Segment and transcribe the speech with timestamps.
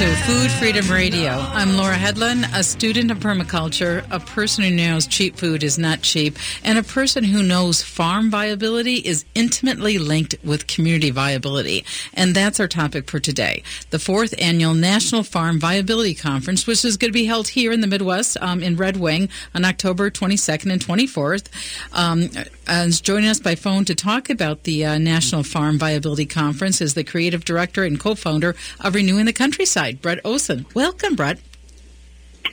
[0.00, 1.32] to Food Freedom Radio.
[1.32, 6.00] I'm Laura Hedlund, a student of permaculture, a person who knows cheap food is not
[6.00, 11.84] cheap, and a person who knows farm viability is intimately linked with community viability.
[12.14, 13.62] And that's our topic for today.
[13.90, 17.82] The fourth annual National Farm Viability Conference, which is going to be held here in
[17.82, 21.48] the Midwest um, in Red Wing on October 22nd and 24th.
[21.92, 22.30] Um,
[22.70, 26.94] is joining us by phone to talk about the uh, National Farm Viability Conference is
[26.94, 30.66] the creative director and co-founder of Renewing the Countryside, Brett Olson.
[30.74, 31.40] Welcome, Brett.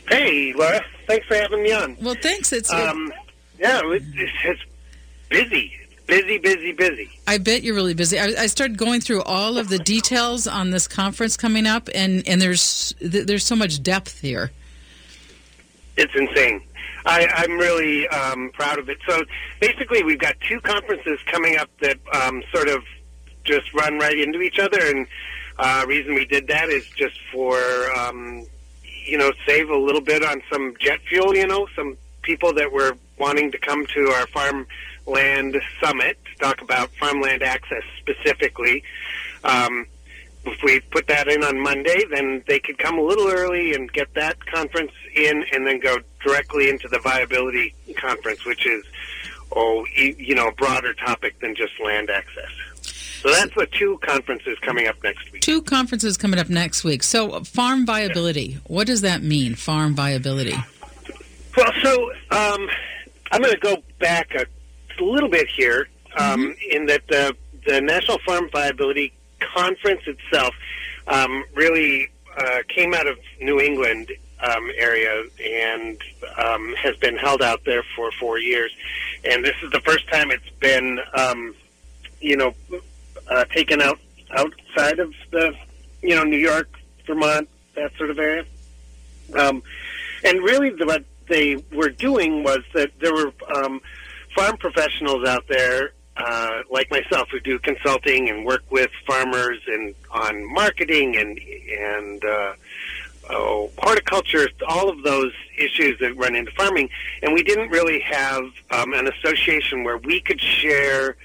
[0.10, 0.84] Hey, Laura.
[1.06, 1.98] Thanks for having me on.
[2.02, 2.52] Well, thanks.
[2.52, 3.14] It's um,
[3.60, 4.06] yeah, it's,
[4.44, 4.62] it's
[5.30, 5.72] busy,
[6.08, 7.10] busy, busy, busy.
[7.28, 8.20] I bet you're really busy.
[8.20, 12.28] I, I, started going through all of the details on this conference coming up, and
[12.28, 14.52] and there's there's so much depth here.
[15.96, 16.62] It's insane.
[17.08, 18.98] I, am really um, proud of it.
[19.08, 19.24] So
[19.60, 22.84] basically, we've got two conferences coming up that um, sort of
[23.46, 25.08] just run right into each other, and
[25.58, 27.58] uh, reason we did that is just for
[27.98, 28.46] um,
[29.06, 31.36] you know save a little bit on some jet fuel.
[31.36, 36.62] You know, some people that were wanting to come to our farmland summit to talk
[36.62, 38.84] about farmland access specifically.
[39.46, 39.88] Um,
[40.50, 43.92] if we put that in on Monday, then they could come a little early and
[43.92, 48.84] get that conference in, and then go directly into the viability conference, which is
[49.56, 52.50] oh you know a broader topic than just land access.
[53.22, 55.42] So that's the two conferences coming up next week.
[55.42, 57.02] Two conferences coming up next week.
[57.02, 59.56] So farm viability, what does that mean?
[59.56, 60.56] Farm viability.
[61.58, 62.70] Well, so um,
[63.32, 64.46] I'm going to go back a,
[65.02, 66.52] a little bit here um, mm-hmm.
[66.72, 67.36] in that the
[67.66, 69.14] the National Farm Viability
[69.58, 70.54] conference itself
[71.08, 76.00] um, really uh, came out of New England um, area and
[76.38, 78.72] um, has been held out there for four years.
[79.24, 81.56] And this is the first time it's been, um,
[82.22, 82.54] you know,
[83.30, 84.00] uh, taken out
[84.36, 85.54] outside of the,
[86.04, 86.70] you know, New York,
[87.08, 88.46] Vermont, that sort of area.
[89.34, 89.64] Um,
[90.24, 93.82] and really, the, what they were doing was that there were um,
[94.36, 99.94] farm professionals out there uh, like myself, who do consulting and work with farmers and
[100.12, 102.54] on marketing and and uh,
[103.30, 106.90] oh, horticulture, all of those issues that run into farming,
[107.22, 111.16] and we didn't really have um, an association where we could share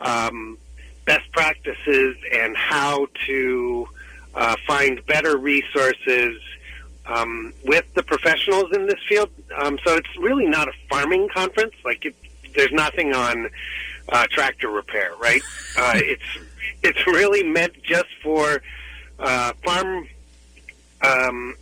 [0.00, 0.58] um,
[1.04, 3.88] best practices and how to
[4.34, 6.40] uh, find better resources.
[7.08, 11.74] Um, with the professionals in this field, um, so it's really not a farming conference.
[11.84, 12.16] Like it,
[12.56, 13.48] there's nothing on
[14.08, 15.42] uh, tractor repair, right?
[15.76, 16.38] Uh, it's
[16.82, 18.62] it's really meant just for
[19.18, 20.06] uh, farm
[21.02, 21.54] um,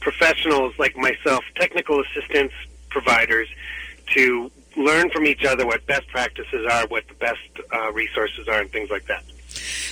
[0.00, 2.52] professionals like myself, technical assistance
[2.90, 3.48] providers,
[4.12, 7.40] to learn from each other what best practices are, what the best
[7.72, 9.24] uh, resources are, and things like that.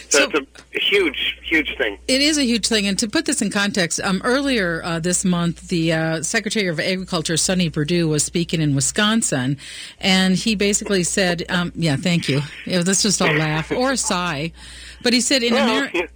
[0.09, 1.99] So, so, it's a, huge, huge thing.
[2.09, 2.87] It is a huge thing.
[2.87, 6.79] And to put this in context, um, earlier uh, this month, the uh, Secretary of
[6.79, 9.57] Agriculture, Sonny Perdue, was speaking in Wisconsin.
[10.01, 12.41] And he basically said, um, yeah, thank you.
[12.67, 14.53] Yeah, this just a laugh or a sigh.
[15.03, 16.09] But he said in well, America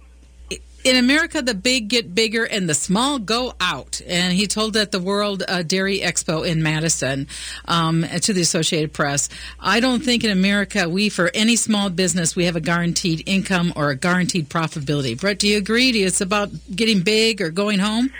[0.83, 4.01] in America, the big get bigger and the small go out.
[4.07, 7.27] And he told at the World uh, Dairy Expo in Madison
[7.65, 9.29] um, to the Associated Press,
[9.59, 13.73] I don't think in America we, for any small business, we have a guaranteed income
[13.75, 15.19] or a guaranteed profitability.
[15.19, 15.91] Brett, do you agree?
[15.91, 18.11] Do you, it's about getting big or going home?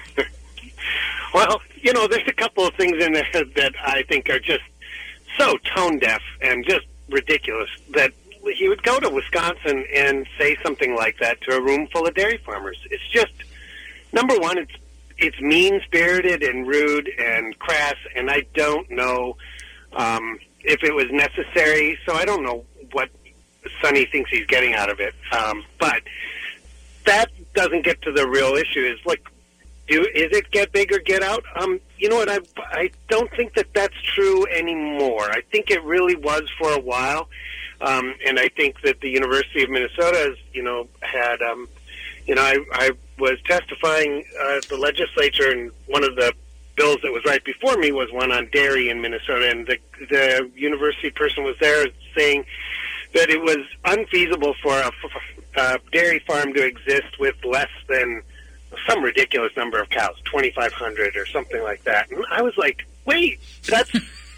[1.33, 4.63] well, you know, there's a couple of things in there that I think are just
[5.37, 8.11] so tone deaf and just ridiculous that
[8.55, 12.15] he would go to Wisconsin and say something like that to a room full of
[12.15, 12.77] dairy farmers.
[12.89, 13.33] It's just
[14.13, 14.73] number one, it's
[15.17, 19.35] it's mean spirited and rude and crass, and I don't know
[19.93, 21.97] um, if it was necessary.
[22.05, 23.09] So I don't know what
[23.81, 25.15] Sonny thinks he's getting out of it.
[25.31, 26.03] Um, but
[27.05, 28.81] that doesn't get to the real issue.
[28.81, 29.23] Is like,
[29.87, 31.43] do is it get big or get out?
[31.55, 32.29] Um, you know what?
[32.29, 35.31] I I don't think that that's true anymore.
[35.31, 37.27] I think it really was for a while
[37.81, 41.67] um, and I think that the University of Minnesota has, you know, had, um,
[42.25, 46.33] you know, I, I was testifying uh, at the legislature, and one of the
[46.75, 49.77] bills that was right before me was one on dairy in Minnesota, and the,
[50.09, 52.45] the university person was there saying
[53.13, 54.91] that it was unfeasible for a,
[55.57, 58.21] a dairy farm to exist with less than
[58.87, 62.11] some ridiculous number of cows, 2,500 or something like that.
[62.11, 63.91] And I was like, wait, that's,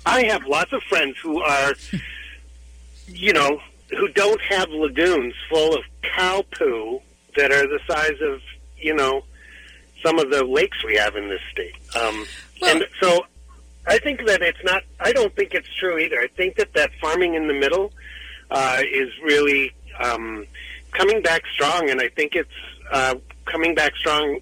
[0.06, 1.74] I have lots of friends who are
[3.14, 3.60] you know,
[3.92, 5.84] who don't have lagoons full of
[6.16, 7.02] cow poo
[7.36, 8.42] that are the size of,
[8.78, 9.24] you know,
[10.04, 11.76] some of the lakes we have in this state.
[11.96, 12.26] Um,
[12.62, 13.26] well, and so
[13.88, 16.20] I think that it's not, I don't think it's true either.
[16.20, 17.92] I think that that farming in the middle
[18.52, 20.46] uh, is really um,
[20.92, 22.50] coming back strong, and I think it's
[22.92, 23.16] uh,
[23.46, 24.40] coming back strong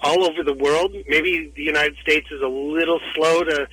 [0.00, 0.94] all over the world.
[1.08, 3.68] Maybe the United States is a little slow to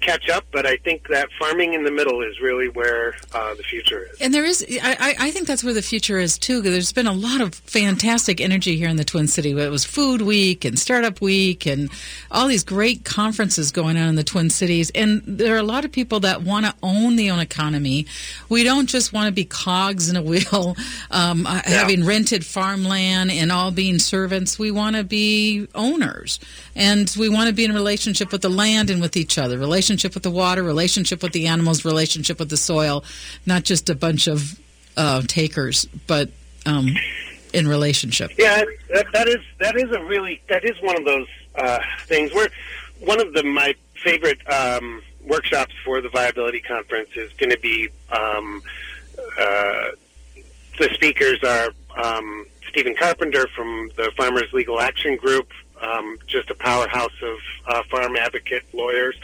[0.00, 3.62] catch up, but I think that farming in the middle is really where uh, the
[3.62, 4.20] future is.
[4.20, 6.60] And there is, I, I think that's where the future is too.
[6.60, 9.50] Because there's been a lot of fantastic energy here in the Twin City.
[9.50, 11.90] It was Food Week and Startup Week and
[12.30, 14.90] all these great conferences going on in the Twin Cities.
[14.94, 18.06] And there are a lot of people that want to own the own economy.
[18.48, 20.76] We don't just want to be cogs in a wheel,
[21.10, 21.72] um, uh, yeah.
[21.72, 24.58] having rented farmland and all being servants.
[24.58, 26.38] We want to be owners,
[26.76, 29.58] and we want to be in relationship with the land and with each other.
[29.58, 33.02] Relationship relationship with the water, relationship with the animals, relationship with the soil,
[33.46, 34.60] not just a bunch of
[34.98, 36.28] uh, takers, but
[36.66, 36.88] um,
[37.54, 38.32] in relationship.
[38.36, 42.34] Yeah, that, that is that is a really that is one of those uh, things
[42.34, 42.50] where
[43.00, 47.88] one of the my favorite um, workshops for the viability conference is going to be
[48.12, 48.60] um,
[49.40, 49.88] uh,
[50.78, 55.50] the speakers are um, Stephen Carpenter from the Farmers Legal Action Group,
[55.80, 59.16] um, just a powerhouse of uh, farm advocate lawyers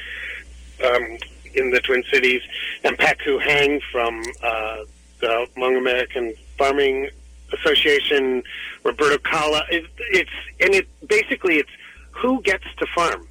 [0.84, 1.18] um,
[1.54, 2.42] in the Twin Cities,
[2.82, 4.78] and Pakou Hang from uh,
[5.20, 7.08] the Hmong American Farming
[7.52, 8.42] Association,
[8.82, 9.64] Roberto Calla.
[9.70, 11.70] It, it's and it basically it's
[12.10, 13.28] who gets to farm.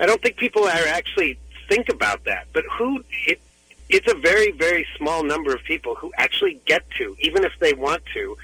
[0.00, 1.38] I don't think people are actually
[1.68, 3.40] think about that, but who it
[3.88, 7.72] it's a very very small number of people who actually get to, even if they
[7.72, 8.36] want to.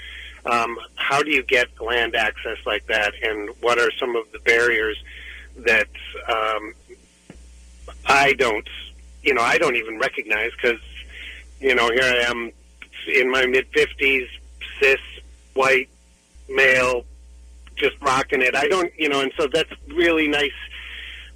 [0.46, 4.38] Um, how do you get land access like that, and what are some of the
[4.40, 4.96] barriers
[5.56, 5.88] that
[6.28, 6.72] um,
[8.08, 8.68] I don't,
[9.22, 10.80] you know, I don't even recognize because,
[11.60, 12.50] you know, here I am
[13.06, 14.28] in my mid fifties,
[14.80, 15.00] cis,
[15.54, 15.88] white,
[16.48, 17.04] male,
[17.76, 18.54] just rocking it.
[18.54, 20.50] I don't, you know, and so that's really nice.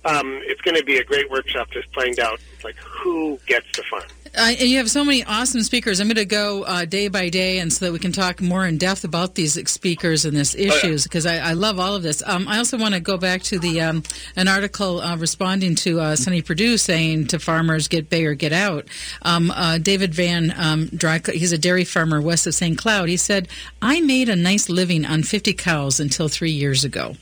[0.05, 3.85] Um, it's going to be a great workshop just find out like who gets the
[3.85, 4.03] farm.
[4.34, 6.00] Uh, you have so many awesome speakers.
[6.00, 8.67] I'm going to go uh, day by day, and so that we can talk more
[8.67, 12.23] in depth about these speakers and this issues because I, I, love all of this.
[12.25, 14.02] Um, I also want to go back to the um,
[14.34, 18.55] an article uh, responding to uh, Sonny Perdue saying to farmers, "Get bay or get
[18.55, 18.87] out."
[19.20, 22.79] Um, uh, David Van um, Dry, he's a dairy farmer west of St.
[22.79, 23.11] Cloud.
[23.11, 23.49] He said,
[23.82, 27.17] "I made a nice living on 50 cows until three years ago."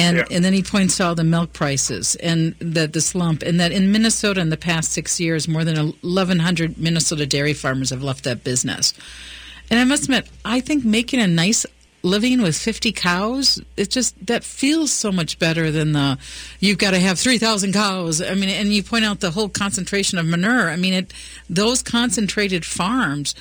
[0.00, 0.24] And, yeah.
[0.30, 3.92] and then he points out the milk prices and the, the slump, and that in
[3.92, 8.42] Minnesota in the past six years, more than 1,100 Minnesota dairy farmers have left that
[8.42, 8.94] business.
[9.68, 11.66] And I must admit, I think making a nice
[12.02, 16.18] living with 50 cows, it just, that feels so much better than the,
[16.58, 18.22] you've got to have 3,000 cows.
[18.22, 20.70] I mean, and you point out the whole concentration of manure.
[20.70, 21.12] I mean, it,
[21.50, 23.34] those concentrated farms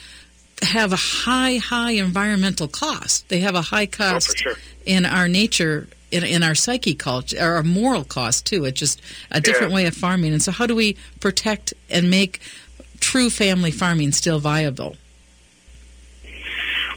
[0.61, 3.29] have a high, high environmental cost.
[3.29, 4.53] They have a high oh, cost oh, sure.
[4.85, 8.65] in our nature in, in our psyche culture, or a moral cost too.
[8.65, 9.01] It's just
[9.31, 9.75] a different yeah.
[9.75, 10.33] way of farming.
[10.33, 12.41] And so, how do we protect and make
[12.99, 14.95] true family farming still viable?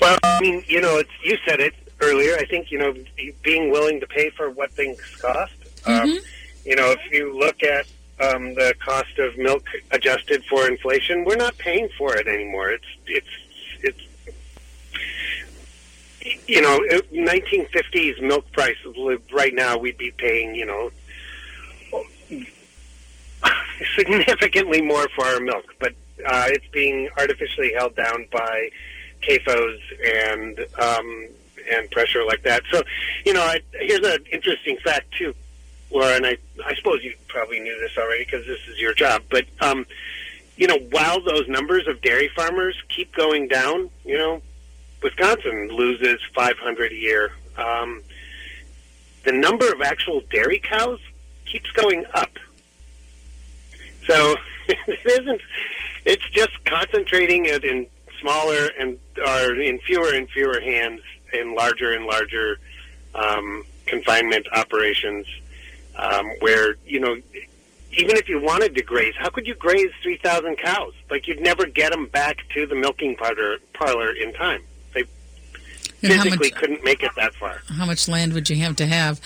[0.01, 2.37] Well, I mean, you know, it's, you said it earlier.
[2.37, 2.95] I think you know,
[3.43, 5.53] being willing to pay for what things cost.
[5.87, 6.11] Um, mm-hmm.
[6.11, 6.19] Um,
[6.65, 7.87] you know, if you look at
[8.21, 12.71] um, the cost of milk adjusted for inflation, we're not paying for it anymore.
[12.71, 13.27] It's it's
[16.47, 16.79] you know,
[17.13, 18.97] 1950s milk prices
[19.33, 20.91] right now, we'd be paying, you know,
[23.97, 25.93] significantly more for our milk, but
[26.27, 28.71] uh, it's being artificially held down by
[29.23, 31.29] CAFOs and um,
[31.71, 32.63] and pressure like that.
[32.71, 32.83] So,
[33.25, 35.35] you know, I, here's an interesting fact too,
[35.91, 39.23] Laura, and I I suppose you probably knew this already because this is your job,
[39.31, 39.87] but um,
[40.57, 44.43] you know, while those numbers of dairy farmers keep going down, you know,
[45.03, 47.33] Wisconsin loses 500 a year.
[47.57, 48.03] Um,
[49.25, 51.01] the number of actual dairy cows
[51.47, 52.31] keeps going up.
[54.07, 54.37] So
[54.69, 55.41] it isn't.
[56.05, 57.87] It's just concentrating it in
[58.21, 61.01] smaller and or in fewer and fewer hands
[61.33, 62.59] in larger and larger
[63.15, 65.27] um, confinement operations,
[65.97, 67.17] um, where you know.
[67.95, 70.95] Even if you wanted to graze, how could you graze 3,000 cows?
[71.11, 74.63] Like, you'd never get them back to the milking parlor in time
[76.11, 77.63] physically much, couldn't make it that far.
[77.69, 79.21] How much land would you have to have?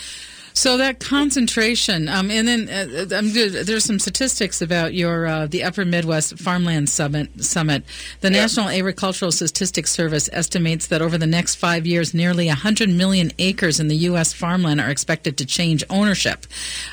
[0.57, 3.21] So that concentration, um, and then uh, uh
[3.63, 7.29] there's some statistics about your uh, the Upper Midwest Farmland Summit.
[7.45, 7.83] Summit.
[8.21, 8.41] The yeah.
[8.41, 13.79] National Agricultural Statistics Service estimates that over the next five years, nearly 100 million acres
[13.79, 14.33] in the U.S.
[14.33, 16.47] farmland are expected to change ownership.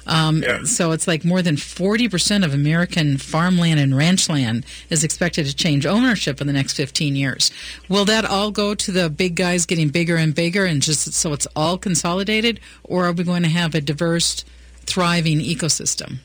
[0.06, 0.64] Um, yeah.
[0.64, 5.56] So it's like more than 40 percent of American farmland and ranchland is expected to
[5.56, 7.50] change ownership in the next 15 years.
[7.88, 11.32] Will that all go to the big guys getting bigger and bigger, and just so
[11.32, 14.44] it's all consolidated, or are we going to have a diverse,
[14.84, 16.18] thriving ecosystem?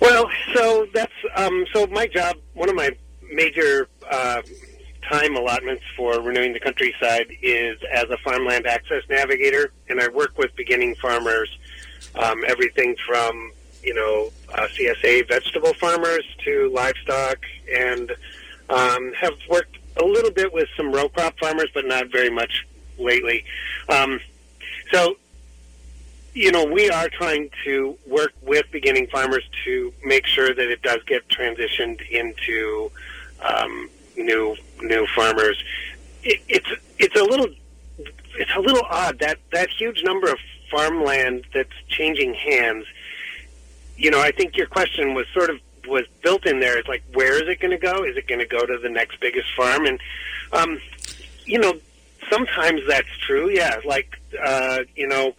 [0.00, 2.36] Well, so that's um, so my job.
[2.54, 2.90] One of my
[3.32, 4.42] major uh,
[5.08, 10.38] time allotments for renewing the countryside is as a farmland access navigator, and I work
[10.38, 11.50] with beginning farmers,
[12.14, 17.38] um, everything from you know uh, CSA vegetable farmers to livestock,
[17.72, 18.10] and
[18.70, 22.66] um, have worked a little bit with some row crop farmers, but not very much
[22.98, 23.44] lately.
[23.88, 24.20] Um,
[24.92, 25.16] so
[26.32, 30.82] you know, we are trying to work with beginning farmers to make sure that it
[30.82, 32.90] does get transitioned into
[33.42, 35.62] um, new new farmers.
[36.22, 37.48] It, it's it's a little
[37.98, 40.38] it's a little odd that that huge number of
[40.70, 42.86] farmland that's changing hands.
[43.96, 46.78] You know, I think your question was sort of was built in there.
[46.78, 48.04] It's like, where is it going to go?
[48.04, 49.86] Is it going to go to the next biggest farm?
[49.86, 50.00] And
[50.52, 50.80] um,
[51.44, 51.74] you know,
[52.30, 53.50] sometimes that's true.
[53.50, 55.34] Yeah, like uh, you know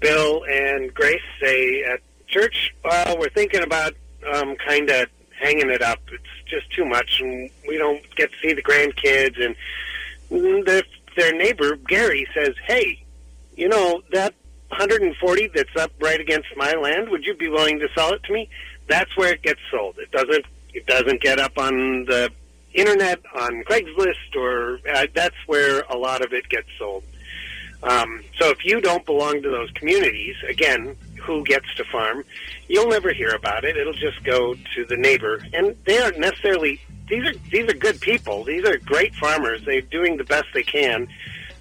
[0.00, 3.94] Bill and Grace say at church, well, we're thinking about
[4.34, 5.08] um, kind of
[5.40, 6.00] hanging it up.
[6.12, 9.42] It's just too much, and we don't get to see the grandkids.
[9.44, 9.56] And
[10.30, 10.84] the,
[11.16, 13.02] their neighbor, Gary, says, hey,
[13.56, 14.34] you know, that
[14.68, 18.32] 140 that's up right against my land, would you be willing to sell it to
[18.32, 18.48] me?
[18.88, 19.96] That's where it gets sold.
[19.98, 20.44] It doesn't.
[20.74, 22.30] It doesn't get up on the
[22.76, 27.04] internet on Craigslist, or uh, that's where a lot of it gets sold.
[27.82, 32.24] Um, so if you don't belong to those communities, again, who gets to farm,
[32.68, 33.76] you'll never hear about it.
[33.76, 36.80] It'll just go to the neighbor, and they aren't necessarily.
[37.08, 38.44] These are these are good people.
[38.44, 39.64] These are great farmers.
[39.64, 41.08] They're doing the best they can.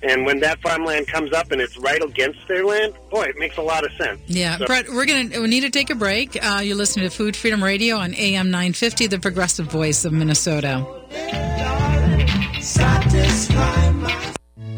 [0.02, 3.58] And when that farmland comes up and it's right against their land, boy, it makes
[3.58, 4.22] a lot of sense.
[4.28, 4.66] Yeah, so.
[4.66, 6.38] Brett, we're gonna we need to take a break.
[6.44, 10.95] Uh, you're listening to Food Freedom Radio on AM 950, the progressive voice of Minnesota.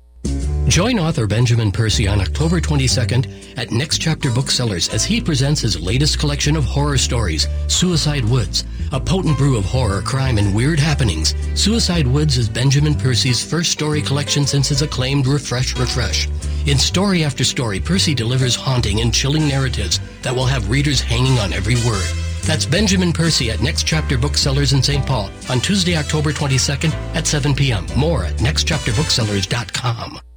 [0.68, 5.82] Join author Benjamin Percy on October 22nd at Next Chapter Booksellers as he presents his
[5.82, 8.64] latest collection of horror stories, Suicide Woods,
[8.94, 11.36] a potent brew of horror, crime, and weird happenings.
[11.56, 16.30] Suicide Woods is Benjamin Percy's first story collection since his acclaimed Refresh Refresh.
[16.68, 21.38] In story after story, Percy delivers haunting and chilling narratives that will have readers hanging
[21.40, 22.31] on every word.
[22.44, 25.06] That's Benjamin Percy at Next Chapter Booksellers in St.
[25.06, 27.86] Paul on Tuesday, October 22nd at 7 p.m.
[27.96, 30.20] More at nextchapterbooksellers.com.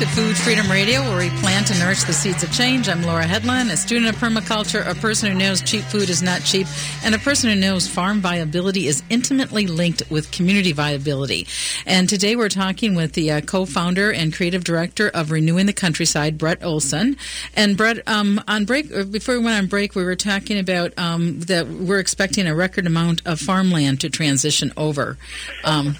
[0.00, 2.88] To Food Freedom Radio, where we plant to nourish the seeds of change.
[2.88, 6.42] I'm Laura Hedlund, a student of permaculture, a person who knows cheap food is not
[6.42, 6.66] cheap,
[7.04, 11.46] and a person who knows farm viability is intimately linked with community viability.
[11.84, 16.38] And today we're talking with the uh, co-founder and creative director of Renewing the Countryside,
[16.38, 17.18] Brett Olson.
[17.54, 21.40] And Brett, um, on break before we went on break, we were talking about um,
[21.40, 25.18] that we're expecting a record amount of farmland to transition over.
[25.62, 25.96] Um.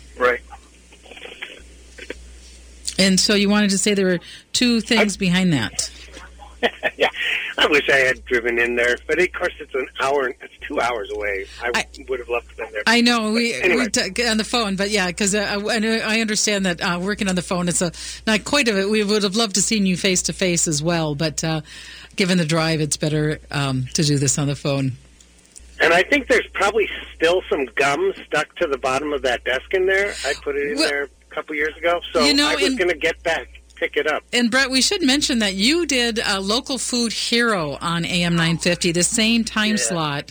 [3.01, 4.21] And so you wanted to say there were
[4.53, 5.91] two things behind that.
[6.97, 7.09] yeah,
[7.57, 10.29] I wish I had driven in there, but of course it's an hour.
[10.29, 11.47] It's two hours away.
[11.63, 12.83] I, I would have loved to been there.
[12.87, 13.85] I know we, anyway.
[13.85, 17.29] we t- on the phone, but yeah, because uh, I, I understand that uh, working
[17.29, 17.93] on the phone, it's a
[18.27, 18.91] not quite of it.
[18.91, 21.63] We would have loved to seen you face to face as well, but uh,
[22.17, 24.93] given the drive, it's better um, to do this on the phone.
[25.81, 29.73] And I think there's probably still some gum stuck to the bottom of that desk
[29.73, 30.13] in there.
[30.27, 32.75] I put it in well, there a couple years ago, so you know, I was
[32.75, 34.23] going to get back pick it up.
[34.33, 38.93] And Brett, we should mention that you did a local food hero on AM 950,
[38.93, 39.77] the same time yeah.
[39.77, 40.31] slot,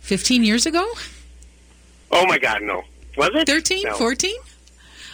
[0.00, 0.86] 15 years ago.
[2.12, 2.84] Oh my God, no!
[3.16, 3.94] Was it 13, no.
[3.94, 4.34] 14?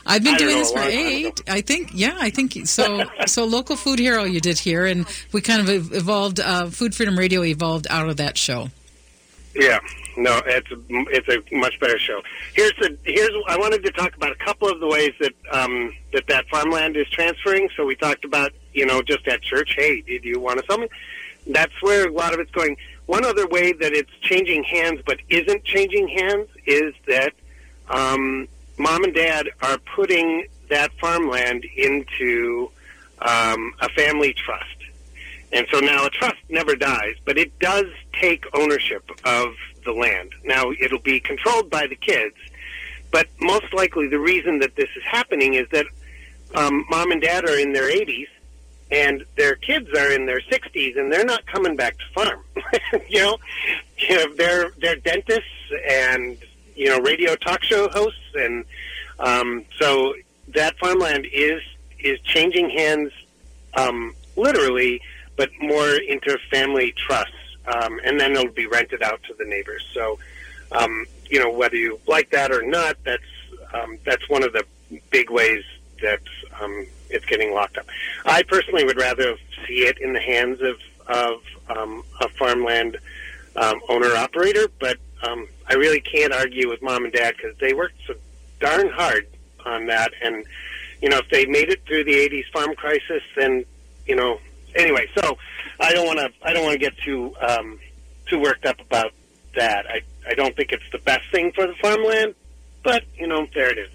[0.07, 1.41] I've been doing this for eight.
[1.49, 3.05] I think, yeah, I think so.
[3.27, 6.41] so, local food hero, you did here, and we kind of evolved.
[6.41, 8.69] Uh, food Freedom Radio evolved out of that show.
[9.55, 9.79] Yeah,
[10.17, 12.21] no, it's a, it's a much better show.
[12.55, 15.93] Here's the here's I wanted to talk about a couple of the ways that um,
[16.13, 17.69] that that farmland is transferring.
[17.77, 20.79] So we talked about you know just at church, hey, did you want to sell
[20.79, 20.89] me?
[21.47, 22.77] That's where a lot of it's going.
[23.07, 27.35] One other way that it's changing hands but isn't changing hands is that
[27.89, 32.71] um, mom and dad are putting that farmland into
[33.21, 34.74] um, a family trust.
[35.55, 37.87] And so now a trust never dies, but it does
[38.21, 40.33] take ownership of the land.
[40.45, 42.35] Now, it'll be controlled by the kids,
[43.13, 45.87] but most likely the reason that this is happening is that
[46.57, 48.27] um, mom and dad are in their 80s
[48.91, 52.41] and their kids are in their 60s and they're not coming back to farm.
[53.09, 53.39] you know,
[53.99, 55.45] you know they're, they're dentists
[55.89, 56.37] and,
[56.75, 58.19] you know, radio talk show hosts.
[58.35, 58.65] And
[59.21, 60.15] um, so
[60.49, 61.63] that farmland is,
[62.01, 63.13] is changing hands
[63.77, 65.01] um, literally,
[65.37, 67.35] but more into family trusts
[67.67, 69.85] um, and then it'll be rented out to the neighbors.
[69.93, 70.19] So,
[70.73, 73.23] um, you know, whether you like that or not, that's
[73.73, 74.65] um, that's one of the
[75.11, 75.65] big ways
[76.03, 76.21] that
[76.61, 77.87] um, it's getting locked up.
[78.25, 82.99] I personally would rather see it in the hands of of um, a farmland
[83.57, 87.73] um, owner operator, but um, I really can't argue with mom and dad because they
[87.73, 88.15] worked so
[88.61, 89.27] darn hard
[89.65, 90.13] on that.
[90.23, 90.45] And
[91.01, 93.65] you know, if they made it through the '80s farm crisis, then
[94.07, 94.39] you know,
[94.75, 95.07] anyway.
[95.17, 95.39] So
[95.81, 96.31] I don't want to.
[96.43, 97.79] I don't want to get too um,
[98.27, 99.13] too worked up about
[99.57, 99.87] that.
[99.89, 102.35] I I don't think it's the best thing for the farmland,
[102.83, 103.91] but you know, there it is.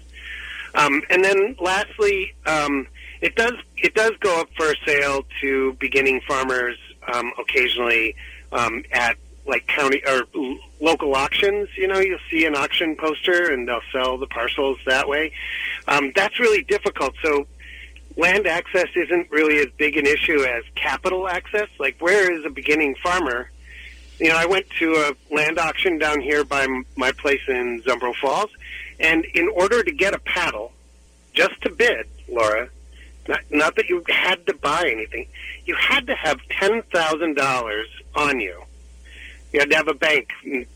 [0.74, 2.86] Um, and then lastly, um,
[3.20, 6.76] it does it does go up for sale to beginning farmers
[7.12, 8.14] um, occasionally
[8.52, 9.16] um, at
[9.46, 10.22] like county or
[10.80, 11.68] local auctions.
[11.76, 15.32] You know, you'll see an auction poster and they'll sell the parcels that way.
[15.88, 17.14] Um, that's really difficult.
[17.22, 17.46] So
[18.16, 21.68] land access isn't really as big an issue as capital access.
[21.78, 23.50] Like, where is a beginning farmer?
[24.18, 28.14] You know, I went to a land auction down here by my place in Zumbro
[28.14, 28.50] Falls,
[28.98, 30.72] and in order to get a paddle,
[31.32, 32.68] just to bid, Laura,
[33.28, 35.26] not, not that you had to buy anything,
[35.64, 38.62] you had to have ten thousand dollars on you.
[39.52, 40.28] You had to have a bank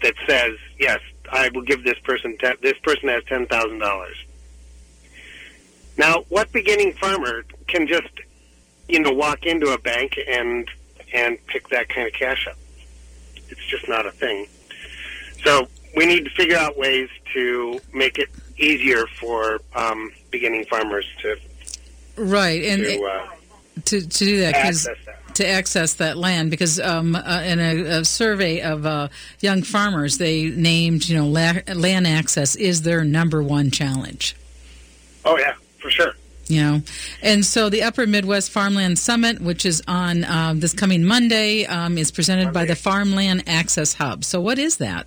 [0.02, 2.36] that says, "Yes, I will give this person.
[2.38, 4.16] Ten, this person has ten thousand dollars."
[5.96, 8.10] Now, what beginning farmer can just,
[8.88, 10.68] you know, walk into a bank and
[11.12, 12.56] and pick that kind of cash up?
[13.48, 14.46] It's just not a thing.
[15.44, 18.28] So we need to figure out ways to make it
[18.58, 21.36] easier for um, beginning farmers to
[22.16, 23.28] right and to, uh,
[23.84, 24.88] to, to do that because
[25.34, 29.08] to access that land because um, uh, in a, a, survey of uh,
[29.40, 34.36] young farmers they named you know la- land access is their number one challenge.
[35.24, 35.54] Oh yeah,
[35.84, 36.14] for sure.
[36.46, 36.82] You know,
[37.22, 41.96] and so the Upper Midwest Farmland Summit, which is on um, this coming Monday, um,
[41.96, 42.60] is presented Monday.
[42.60, 44.24] by the Farmland Access Hub.
[44.24, 45.06] So, what is that?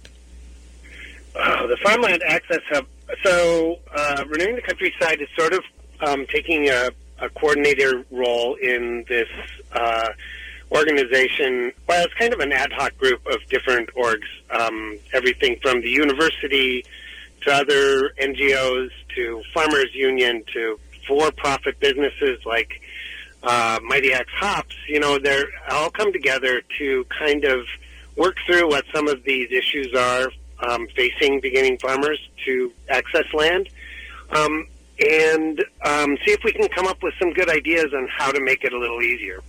[1.36, 2.88] Uh, the Farmland Access Hub.
[3.24, 5.64] So, uh, Renewing the Countryside is sort of
[6.02, 9.30] um, taking a, a, coordinator role in this
[9.74, 10.10] uh,
[10.72, 11.72] organization.
[11.88, 15.90] Well, it's kind of an ad hoc group of different orgs, um, everything from the
[15.90, 16.84] university
[17.48, 22.82] to other NGOs, to Farmers Union, to for-profit businesses like
[23.44, 24.76] uh, Mighty Axe Hops.
[24.88, 27.66] You know, they're all come together to kind of
[28.18, 30.28] work through what some of these issues are
[30.60, 33.70] um, facing beginning farmers to access land.
[34.32, 34.68] Um,
[35.00, 38.42] and um, see if we can come up with some good ideas on how to
[38.42, 39.42] make it a little easier.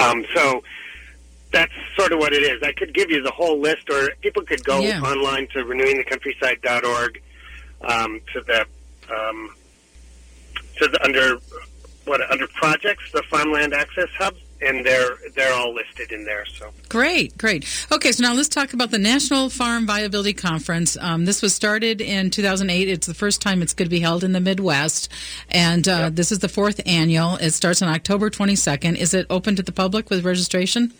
[0.00, 0.62] Um, so
[1.54, 2.62] that's sort of what it is.
[2.62, 5.00] I could give you the whole list, or people could go Yeah.
[5.00, 7.22] online to renewingthecountryside.org
[7.82, 8.66] um, to the
[9.14, 9.54] um,
[10.78, 11.36] to the under
[12.04, 16.44] what under projects, the Farmland Access Hub, and they're they're all listed in there.
[16.46, 16.70] So.
[16.88, 17.64] Great, great.
[17.92, 20.96] Okay, so now let's talk about the National Farm Viability Conference.
[21.00, 22.88] Um, this was started in 2008.
[22.88, 25.08] It's the first time it's going to be held in the Midwest,
[25.50, 27.36] and uh, this is the fourth annual.
[27.36, 28.96] It starts on October 22nd.
[28.96, 30.92] Is it open to the public with registration?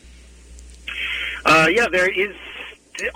[1.45, 2.35] Uh, yeah, there is.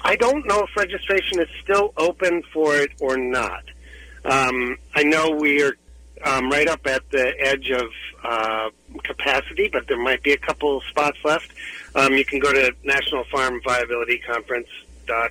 [0.02, 3.62] I don't know if registration is still open for it or not.
[4.24, 5.76] Um, I know we are
[6.24, 7.88] um, right up at the edge of
[8.24, 8.70] uh,
[9.04, 11.52] capacity, but there might be a couple spots left.
[11.94, 14.68] Um, you can go to National Farm Viability Conference
[15.06, 15.30] dot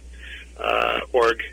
[0.58, 1.44] uh, org,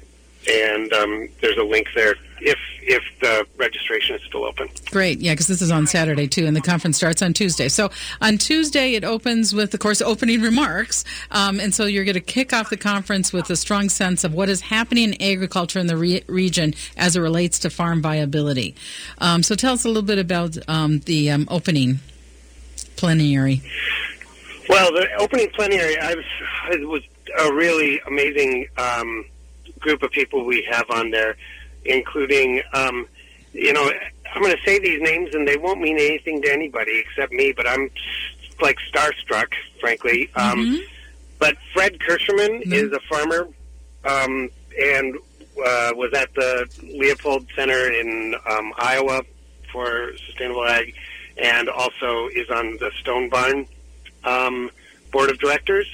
[0.49, 4.69] and um, there's a link there if if the registration is still open.
[4.91, 7.69] Great, yeah, because this is on Saturday too, and the conference starts on Tuesday.
[7.69, 12.15] So on Tuesday, it opens with, of course, opening remarks, um, and so you're going
[12.15, 15.79] to kick off the conference with a strong sense of what is happening in agriculture
[15.79, 18.75] in the re- region as it relates to farm viability.
[19.19, 22.01] Um, so tell us a little bit about um, the um, opening
[22.97, 23.63] plenary.
[24.69, 26.25] Well, the opening plenary, I was,
[26.73, 27.03] it was
[27.39, 29.25] a really amazing um,
[29.85, 31.37] group of people we have on there,
[31.85, 33.07] including, um,
[33.53, 33.87] you know,
[34.33, 37.53] I'm going to say these names and they won't mean anything to anybody except me,
[37.59, 37.91] but I'm
[38.61, 40.31] like starstruck, frankly.
[40.35, 40.59] Um,
[41.39, 43.49] But Fred Kirschenmann is a farmer
[44.05, 44.49] um,
[44.81, 45.17] and
[45.71, 49.23] uh, was at the Leopold Center in um, Iowa
[49.71, 50.95] for sustainable ag,
[51.37, 53.67] and also is on the Stone Barn
[54.25, 54.71] um,
[55.13, 55.87] board of directors.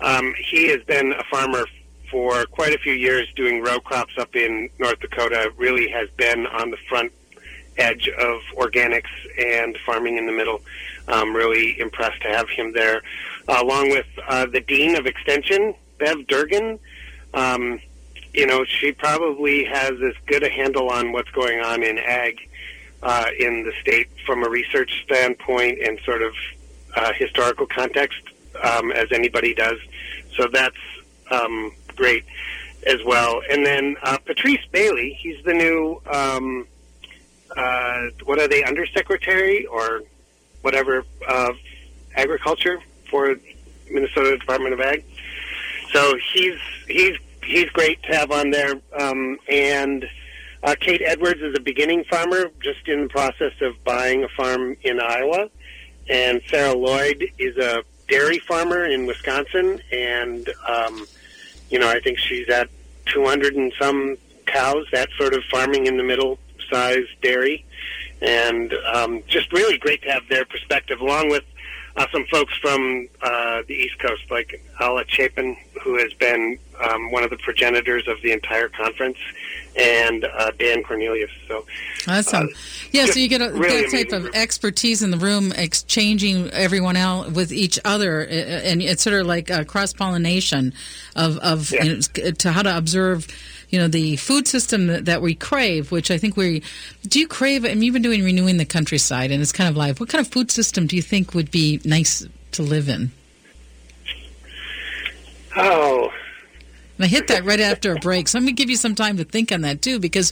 [0.00, 1.64] Um, he has been a farmer
[2.10, 6.46] for quite a few years doing row crops up in North Dakota, really has been
[6.46, 7.12] on the front
[7.76, 10.60] edge of organics and farming in the middle.
[11.08, 13.02] Um, really impressed to have him there,
[13.48, 16.78] uh, along with uh, the Dean of Extension, Bev Durgan.
[17.34, 17.80] Um,
[18.32, 22.48] you know, she probably has as good a handle on what's going on in ag
[23.02, 26.34] uh, in the state from a research standpoint and sort of
[26.96, 28.20] uh, historical context
[28.62, 29.78] um, as anybody does.
[30.36, 30.76] So that's
[31.30, 32.24] um, great
[32.86, 33.40] as well.
[33.50, 36.66] And then uh, Patrice Bailey, he's the new, um,
[37.56, 40.02] uh, what are they, undersecretary or
[40.62, 41.56] whatever of
[42.16, 42.78] agriculture
[43.10, 43.36] for
[43.90, 45.04] Minnesota Department of Ag.
[45.92, 48.80] So he's he's he's great to have on there.
[48.98, 50.06] Um, and
[50.62, 54.76] uh, Kate Edwards is a beginning farmer, just in the process of buying a farm
[54.82, 55.50] in Iowa.
[56.08, 61.06] And Sarah Lloyd is a dairy farmer in Wisconsin, and um,
[61.74, 62.68] you know I think she's at
[63.06, 64.86] 200 and some cows.
[64.92, 66.38] That sort of farming in the middle
[66.70, 67.64] size dairy,
[68.22, 71.42] and um, just really great to have their perspective, along with
[71.96, 77.12] uh, some folks from uh, the East Coast, like Ela Chapin, who has been um,
[77.12, 79.18] one of the progenitors of the entire conference,
[79.76, 81.30] and uh, Dan Cornelius.
[81.48, 81.64] So
[82.08, 82.48] Awesome.
[82.92, 84.34] yeah, so you get a really that type of group.
[84.36, 89.26] expertise in the room, exchanging everyone else with each other, uh, and it's sort of
[89.26, 90.72] like a cross pollination
[91.16, 91.84] of of Yeah.
[91.84, 93.26] you know, to how to observe.
[93.74, 96.62] You know the food system that, that we crave, which I think we
[97.08, 97.18] do.
[97.18, 97.64] You crave?
[97.64, 99.98] I mean, you've been doing renewing the countryside, and it's kind of live.
[99.98, 103.10] What kind of food system do you think would be nice to live in?
[105.56, 106.12] oh.
[106.96, 108.28] And I hit that right after a break.
[108.28, 110.30] So I'm going to give you some time to think on that too, because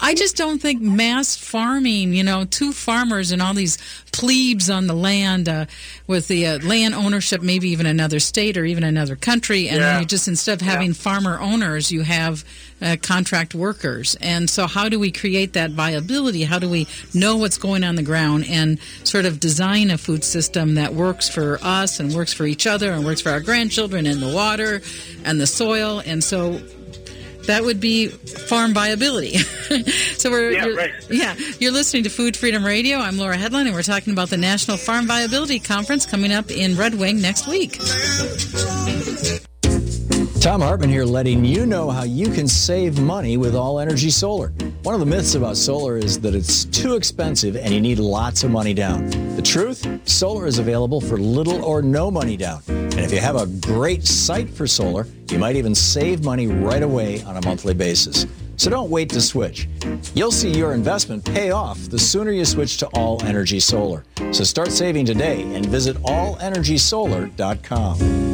[0.00, 3.78] I just don't think mass farming, you know, two farmers and all these
[4.12, 5.64] plebes on the land uh,
[6.06, 9.68] with the uh, land ownership, maybe even another state or even another country.
[9.68, 12.44] And then you just, instead of having farmer owners, you have
[12.82, 14.16] uh, contract workers.
[14.20, 16.42] And so, how do we create that viability?
[16.44, 20.24] How do we know what's going on the ground and sort of design a food
[20.24, 24.06] system that works for us and works for each other and works for our grandchildren
[24.06, 24.82] and the water
[25.24, 26.02] and the soil?
[26.04, 26.60] And so,
[27.46, 29.36] that would be farm viability.
[30.16, 30.92] so we're Yeah, you're, right.
[31.10, 32.98] yeah, you're listening to Food Freedom Radio.
[32.98, 36.76] I'm Laura Hedlund, and we're talking about the National Farm Viability Conference coming up in
[36.76, 37.78] Red Wing next week.
[40.42, 44.48] Thom Hartmann here, letting you know how you can save money with All Energy Solar.
[44.82, 48.42] One of the myths about solar is that it's too expensive and you need lots
[48.42, 49.08] of money down.
[49.36, 49.86] The truth?
[50.04, 52.60] Solar is available for little or no money down.
[52.66, 56.82] And if you have a great site for solar, you might even save money right
[56.82, 58.26] away on a monthly basis.
[58.56, 59.68] So don't wait to switch.
[60.12, 64.02] You'll see your investment pay off the sooner you switch to All Energy Solar.
[64.32, 68.31] So start saving today and visit allenergysolar.com.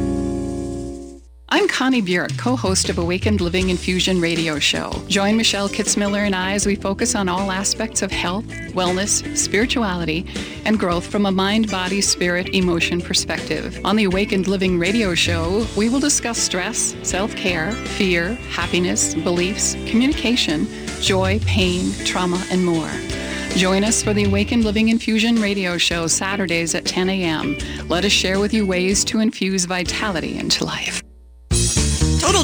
[1.50, 4.92] I'm Connie Bjork, co-host of Awakened Living Infusion radio show.
[5.08, 10.26] Join Michelle Kitzmiller and I as we focus on all aspects of health, wellness, spirituality,
[10.66, 13.80] and growth from a mind, body, spirit, emotion perspective.
[13.82, 20.66] On the Awakened Living radio show, we will discuss stress, self-care, fear, happiness, beliefs, communication,
[21.00, 22.90] joy, pain, trauma, and more.
[23.56, 27.56] Join us for the Awakened Living Infusion radio show Saturdays at 10 a.m.
[27.88, 31.02] Let us share with you ways to infuse vitality into life.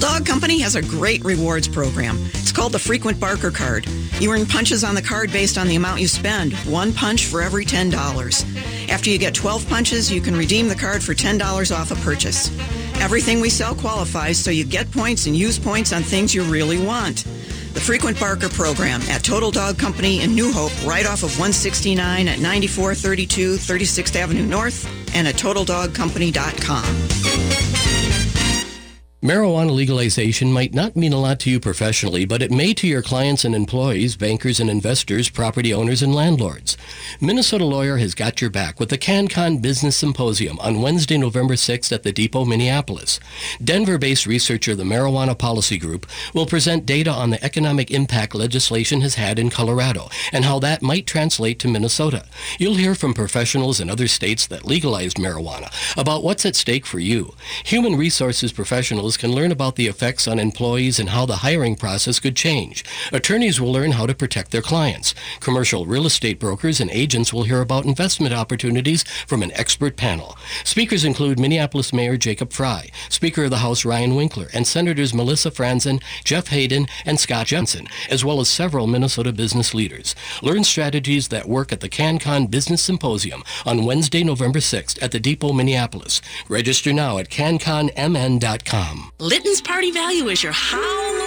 [0.05, 2.19] Dog Company has a great rewards program.
[2.35, 3.87] It's called the Frequent Barker Card.
[4.21, 7.41] You earn punches on the card based on the amount you spend, one punch for
[7.41, 8.91] every $10.
[8.91, 12.51] After you get 12 punches, you can redeem the card for $10 off a purchase.
[13.01, 16.85] Everything we sell qualifies, so you get points and use points on things you really
[16.85, 17.25] want.
[17.73, 22.29] The Frequent Barker program at Total Dog Company in New Hope, right off of 169
[22.29, 27.24] at 9432 36th Avenue North, and at TotalDogCompany.com.
[29.25, 33.01] Marijuana legalization might not mean a lot to you professionally, but it may to your
[33.01, 36.77] clients and employees, bankers and investors, property owners and landlords.
[37.23, 41.91] Minnesota Lawyer has got your back with the CanCon Business Symposium on Wednesday, November 6th
[41.91, 43.19] at the Depot, Minneapolis.
[43.65, 49.15] Denver-based researcher the Marijuana Policy Group will present data on the economic impact legislation has
[49.15, 52.27] had in Colorado and how that might translate to Minnesota.
[52.59, 56.99] You'll hear from professionals in other states that legalized marijuana about what's at stake for
[56.99, 57.33] you.
[57.65, 62.21] Human resources professionals can learn about the effects on employees and how the hiring process
[62.21, 62.85] could change.
[63.13, 65.15] Attorneys will learn how to protect their clients.
[65.41, 70.37] Commercial real estate brokers and agents will hear about investment opportunities from an expert panel.
[70.65, 75.51] Speakers include Minneapolis Mayor Jacob Frey, Speaker of the House Ryan Winkler, and Senators Melissa
[75.51, 80.15] Franzen, Jeff Hayden, and Scott Jensen, as well as several Minnesota business leaders.
[80.43, 85.21] Learn strategies that work at the CanCon Business Symposium on Wednesday, November 6th at the
[85.21, 86.21] Depot, Minneapolis.
[86.49, 89.04] Register now at canconmn.com.
[89.19, 91.24] Litin's Party Value is your Halloween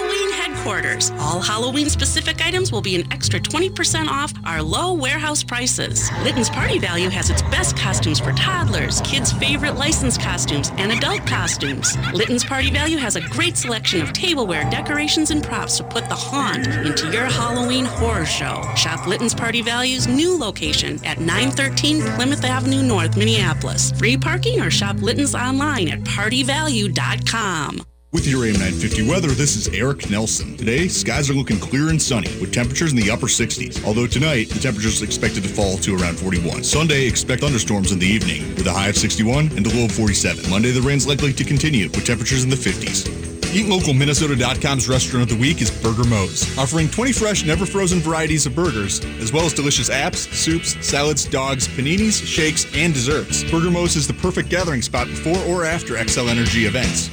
[0.58, 1.10] headquarters.
[1.18, 6.10] All Halloween specific items will be an extra 20% off our low warehouse prices.
[6.22, 11.26] Litin's Party Value has its best costumes for toddlers, kids' favorite licensed costumes, and adult
[11.26, 11.96] costumes.
[12.12, 16.14] Litin's Party Value has a great selection of tableware, decorations, and props to put the
[16.14, 18.62] haunt into your Halloween horror show.
[18.76, 23.92] Shop Litin's Party Value's new location at 913 Plymouth Avenue North, Minneapolis.
[23.92, 27.87] Free parking or shop Litin's online at partyvalue.com.
[28.10, 30.56] With your AM 950 weather, this is Eric Nelson.
[30.56, 33.84] Today, skies are looking clear and sunny with temperatures in the upper 60s.
[33.84, 36.64] Although tonight, the temperature is expected to fall to around 41.
[36.64, 39.92] Sunday, expect thunderstorms in the evening with a high of 61 and a low of
[39.92, 40.48] 47.
[40.48, 43.10] Monday, the rain's likely to continue with temperatures in the 50s.
[43.52, 48.54] EatLocalMinnesota.com's restaurant of the week is Burger Mo's, offering 20 fresh, never frozen varieties of
[48.54, 53.44] burgers, as well as delicious apps, soups, salads, dogs, paninis, shakes, and desserts.
[53.50, 57.10] Burger Mo's is the perfect gathering spot before or after Xcel Energy events.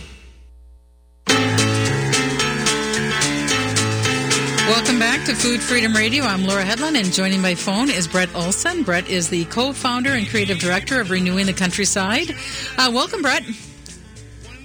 [4.68, 6.24] Welcome back to Food Freedom Radio.
[6.24, 8.82] I'm Laura Hedlund, and joining by phone is Brett Olson.
[8.82, 12.32] Brett is the co-founder and creative director of Renewing the Countryside.
[12.76, 13.44] Uh, welcome, Brett.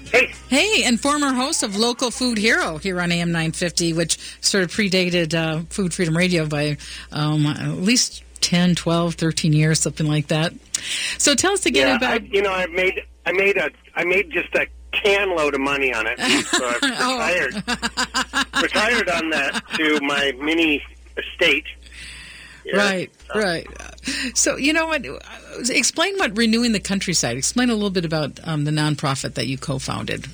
[0.07, 0.33] Hey.
[0.49, 4.71] Hey, and former host of Local Food Hero here on AM 950, which sort of
[4.71, 6.79] predated uh, Food Freedom Radio by
[7.13, 10.55] um, at least 10, 12, 13 years, something like that.
[11.19, 12.23] So tell us again yeah, about.
[12.23, 15.61] I, you know, I made I made a I made just a can load of
[15.61, 16.19] money on it.
[16.51, 17.55] So I've retired
[18.63, 20.83] retired on that to my mini
[21.17, 21.65] estate.
[22.65, 22.77] Yeah.
[22.77, 23.67] Right, right.
[24.35, 25.05] So you know what?
[25.71, 27.37] Explain what renewing the countryside.
[27.37, 30.27] Explain a little bit about um, the nonprofit that you co-founded.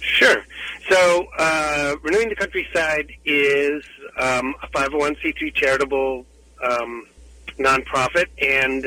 [0.00, 0.44] Sure.
[0.88, 3.84] So uh, renewing the countryside is
[4.18, 6.26] um, a 501c3 charitable
[6.62, 7.06] um,
[7.58, 8.86] nonprofit, and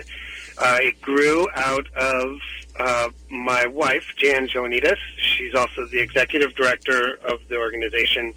[0.57, 2.39] uh, it grew out of
[2.79, 4.97] uh, my wife, Jan Joannides.
[5.17, 8.33] She's also the executive director of the organization.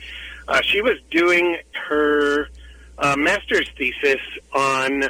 [0.48, 2.48] Uh, she was doing her
[2.98, 4.20] uh, master's thesis
[4.52, 5.04] on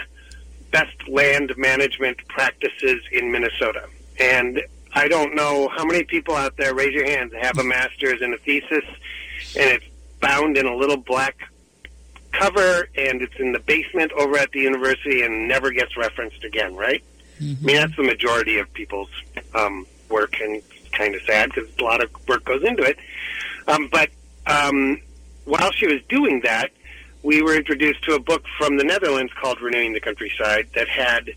[0.70, 3.88] best land management practices in Minnesota.
[4.20, 4.62] And
[4.94, 8.34] I don't know how many people out there, raise your hands, have a master's and
[8.34, 8.84] a thesis,
[9.58, 9.84] and it's
[10.20, 11.36] bound in a little black
[12.32, 16.74] cover, and it's in the basement over at the university and never gets referenced again,
[16.74, 17.02] right?
[17.42, 17.64] Mm-hmm.
[17.64, 19.10] I mean, that's the majority of people's
[19.54, 22.98] um, work, and it's kind of sad because a lot of work goes into it.
[23.66, 24.10] Um, but
[24.46, 25.00] um,
[25.44, 26.70] while she was doing that,
[27.22, 31.30] we were introduced to a book from the Netherlands called Renewing the Countryside that had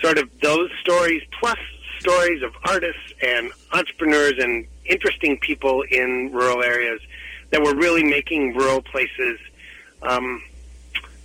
[0.00, 1.58] sort of those stories plus
[1.98, 7.00] stories of artists and entrepreneurs and interesting people in rural areas
[7.50, 9.38] that were really making rural places
[10.02, 10.42] um,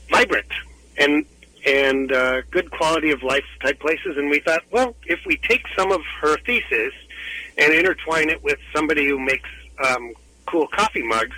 [0.10, 0.48] vibrant
[0.98, 1.26] and
[1.66, 4.18] and uh, good quality of life type places.
[4.18, 6.94] And we thought, well, if we take some of her thesis
[7.58, 9.50] and intertwine it with somebody who makes
[9.86, 10.14] um,
[10.46, 11.38] cool coffee mugs,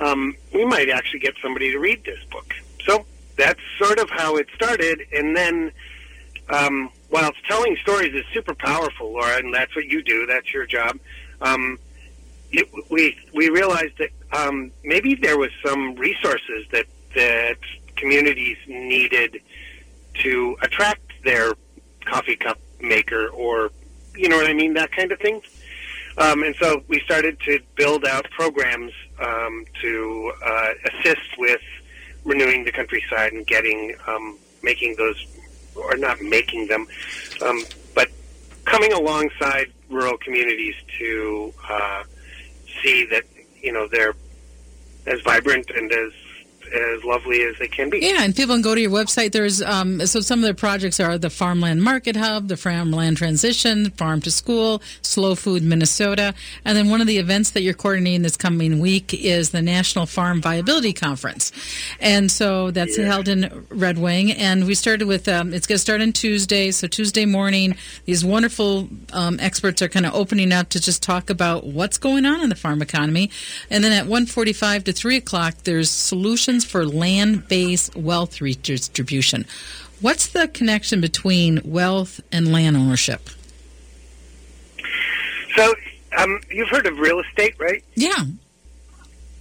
[0.00, 2.54] um, we might actually get somebody to read this book.
[2.84, 3.04] So
[3.36, 5.06] that's sort of how it started.
[5.12, 5.72] And then,
[6.48, 10.66] um, while telling stories is super powerful, Laura, and that's what you do, that's your
[10.66, 10.98] job.
[11.40, 11.78] Um,
[12.52, 17.58] it, we we realized that um, maybe there was some resources that that
[18.02, 19.40] communities needed
[20.14, 21.52] to attract their
[22.04, 23.70] coffee cup maker, or
[24.16, 25.40] you know what I mean, that kind of thing.
[26.18, 31.62] Um, and so we started to build out programs um, to uh, assist with
[32.24, 35.24] renewing the countryside and getting um, making those,
[35.76, 36.86] or not making them,
[37.40, 37.62] um,
[37.94, 38.08] but
[38.64, 42.02] coming alongside rural communities to uh,
[42.82, 43.24] see that
[43.62, 44.14] you know they're
[45.06, 46.12] as vibrant and as
[46.74, 47.98] as lovely as they can be.
[47.98, 49.32] Yeah, and people can go to your website.
[49.32, 53.90] There's um, so some of the projects are the Farmland Market Hub, the Farmland Transition,
[53.90, 58.22] Farm to School, Slow Food Minnesota, and then one of the events that you're coordinating
[58.22, 61.52] this coming week is the National Farm Viability Conference,
[62.00, 63.06] and so that's yeah.
[63.06, 64.32] held in Red Wing.
[64.32, 68.24] And we started with um, it's going to start on Tuesday, so Tuesday morning, these
[68.24, 72.40] wonderful um, experts are kind of opening up to just talk about what's going on
[72.40, 73.30] in the farm economy,
[73.70, 79.46] and then at 1:45 to 3 o'clock, there's solutions for land based wealth redistribution.
[80.00, 83.30] What's the connection between wealth and land ownership?
[85.54, 85.74] So,
[86.16, 87.84] um, you've heard of real estate, right?
[87.94, 88.24] Yeah.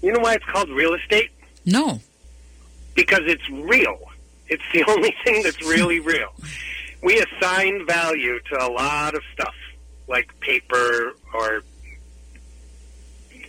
[0.01, 1.31] You know why it's called real estate?
[1.65, 1.99] No.
[2.95, 3.99] Because it's real.
[4.49, 6.33] It's the only thing that's really real.
[7.01, 9.55] We assign value to a lot of stuff,
[10.07, 11.63] like paper or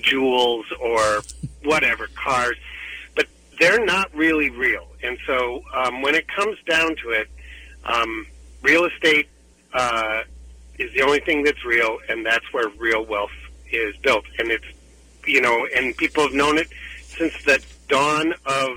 [0.00, 1.22] jewels or
[1.62, 2.56] whatever, cars
[3.62, 4.88] they're not really real.
[5.04, 7.28] And so um, when it comes down to it,
[7.84, 8.26] um,
[8.60, 9.28] real estate
[9.72, 10.22] uh,
[10.80, 13.30] is the only thing that's real, and that's where real wealth
[13.70, 14.24] is built.
[14.40, 14.64] And it's,
[15.26, 16.66] you know, and people have known it
[17.04, 18.70] since the dawn of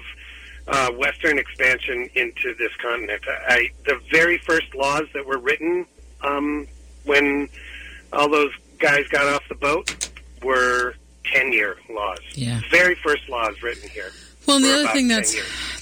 [0.67, 3.23] uh, Western expansion into this continent.
[3.27, 5.87] I, the very first laws that were written
[6.21, 6.67] um,
[7.05, 7.49] when
[8.13, 10.11] all those guys got off the boat
[10.43, 10.93] were
[11.33, 12.19] 10 year laws.
[12.35, 12.61] Yeah.
[12.69, 14.11] Very first laws written here.
[14.47, 15.35] Well, the other thing that's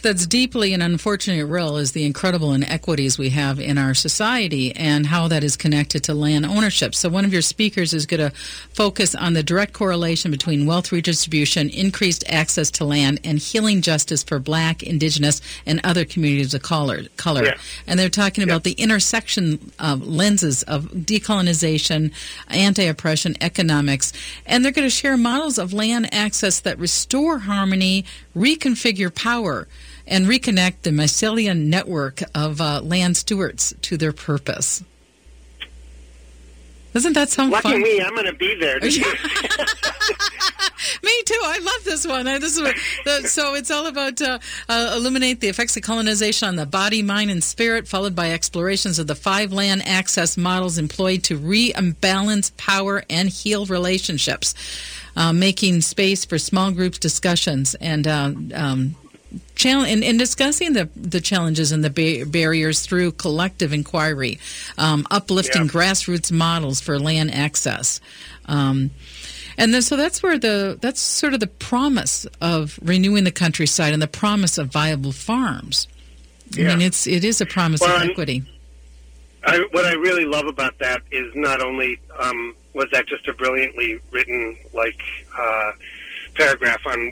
[0.04, 5.08] that's deeply and unfortunately real is the incredible inequities we have in our society and
[5.08, 6.94] how that is connected to land ownership.
[6.94, 8.36] So, one of your speakers is going to
[8.74, 14.24] focus on the direct correlation between wealth redistribution, increased access to land, and healing justice
[14.24, 17.04] for Black, Indigenous, and other communities of color.
[17.16, 17.46] color.
[17.46, 17.58] Yeah.
[17.88, 18.54] And they're talking yeah.
[18.54, 22.12] about the intersection of lenses of decolonization,
[22.50, 24.12] anti-oppression, economics,
[24.46, 28.04] and they're going to share models of land access that restore harmony
[28.36, 29.68] reconfigure power
[30.08, 34.84] and reconnect the mycelial network of uh, land stewards to their purpose.
[36.94, 37.82] Doesn't that sound Lucky fun?
[37.82, 38.80] me, I'm going to be there.
[38.80, 39.00] me too.
[41.44, 42.26] I love this one.
[42.26, 42.76] This is what,
[43.06, 44.38] the, so it's all about uh,
[44.70, 49.00] uh, illuminate the effects of colonization on the body, mind, and spirit, followed by explorations
[49.00, 54.54] of the five land access models employed to rebalance power and heal relationships
[55.16, 58.96] uh, making space for small groups discussions and uh, um,
[59.56, 64.40] challenge and, and, discussing the the challenges and the ba- barriers through collective inquiry,
[64.78, 65.68] um, uplifting yeah.
[65.68, 68.00] grassroots models for land access.
[68.46, 68.92] Um,
[69.58, 73.94] and then, so that's where the that's sort of the promise of renewing the countryside
[73.94, 75.88] and the promise of viable farms.
[76.52, 76.72] Yeah.
[76.72, 78.44] I mean, it's it is a promise well, of equity.
[79.46, 83.34] I, what I really love about that is not only um, was that just a
[83.34, 85.00] brilliantly written like
[85.38, 85.72] uh,
[86.36, 87.12] paragraph on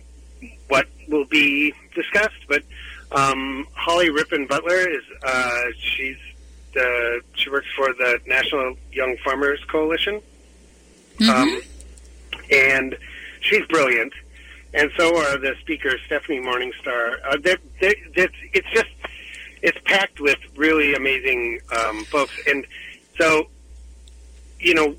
[0.71, 2.63] what will be discussed, but
[3.12, 6.15] um, Holly Rippon Butler is uh, she's
[6.73, 10.21] the she works for the National Young Farmers Coalition,
[11.17, 11.29] mm-hmm.
[11.29, 11.62] um,
[12.49, 12.97] and
[13.41, 14.13] she's brilliant,
[14.73, 17.17] and so are the speakers Stephanie Morningstar.
[17.29, 18.91] Uh, they're, they're, they're, it's just
[19.62, 22.65] it's packed with really amazing um, folks, and
[23.19, 23.49] so
[24.57, 24.95] you know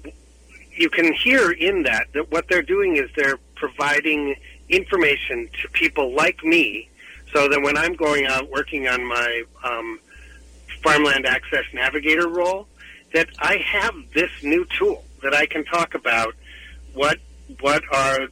[0.76, 4.34] you can hear in that that what they're doing is they're providing
[4.72, 6.88] information to people like me,
[7.32, 10.00] so that when I'm going out working on my um,
[10.82, 12.66] farmland access navigator role,
[13.14, 16.34] that I have this new tool that I can talk about
[16.94, 17.18] what
[17.60, 18.28] what are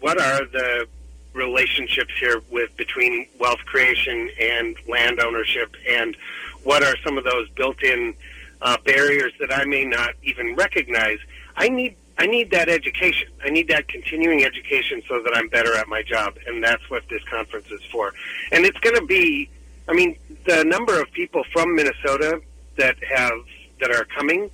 [0.00, 0.86] what are the
[1.32, 6.16] relationships here with between wealth creation and land ownership, and
[6.62, 8.14] what are some of those built-in
[8.62, 11.18] uh, barriers that I may not even recognize.
[11.56, 13.28] I need I need that education.
[13.44, 17.02] I need that continuing education so that I'm better at my job, and that's what
[17.08, 18.12] this conference is for.
[18.52, 19.48] And it's going to be,
[19.88, 22.40] I mean, the number of people from Minnesota
[22.76, 23.32] that have
[23.80, 24.50] that are coming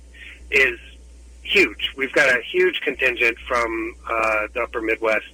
[0.49, 0.79] is
[1.43, 1.93] huge.
[1.95, 5.29] We've got a huge contingent from uh, the Upper Midwest,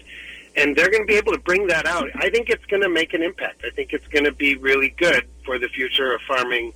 [0.56, 2.10] and they're going to be able to bring that out.
[2.16, 3.64] I think it's going to make an impact.
[3.66, 6.74] I think it's going to be really good for the future of farming.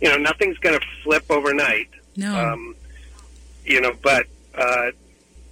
[0.00, 1.88] You know, nothing's going to flip overnight.
[2.16, 2.34] No.
[2.36, 2.76] Um,
[3.64, 4.26] you know, but
[4.56, 4.90] uh,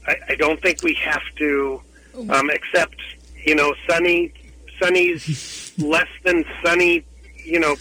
[0.07, 1.80] I, I don't think we have to
[2.28, 2.96] um, accept,
[3.44, 4.32] you know, Sonny,
[4.80, 7.05] Sonny's less than sunny,
[7.44, 7.76] you know,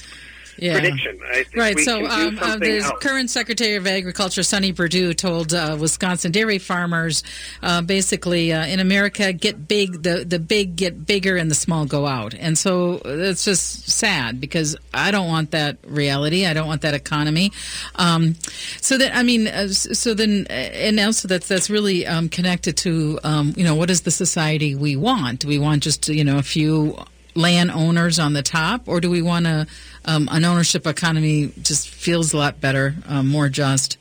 [0.62, 0.80] Yeah.
[0.80, 1.20] prediction.
[1.30, 1.80] I think Right.
[1.80, 2.91] So, um, uh, the else.
[3.01, 7.24] current Secretary of Agriculture, Sonny Perdue, told uh, Wisconsin dairy farmers,
[7.62, 10.03] uh, basically, uh, in America, get big.
[10.03, 12.34] The the big get bigger, and the small go out.
[12.34, 16.45] And so uh, it's just sad because I don't want that reality.
[16.45, 17.51] I don't want that economy.
[17.95, 18.36] Um,
[18.82, 23.20] so that I mean, uh, so then, and also that's that's really um, connected to
[23.24, 25.39] um, you know what is the society we want?
[25.41, 26.97] Do we want just you know a few
[27.36, 29.68] land owners on the top, or do we want a
[30.06, 33.98] um, an ownership economy just feels a lot better, um, more just?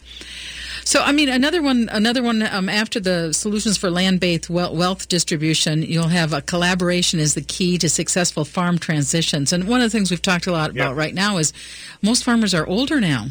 [0.85, 2.43] So, I mean, another one, another one.
[2.43, 7.77] Um, after the solutions for land-based wealth distribution, you'll have a collaboration is the key
[7.77, 9.53] to successful farm transitions.
[9.53, 11.53] And one of the things we've talked a lot about right now is
[12.01, 13.27] most farmers are older now.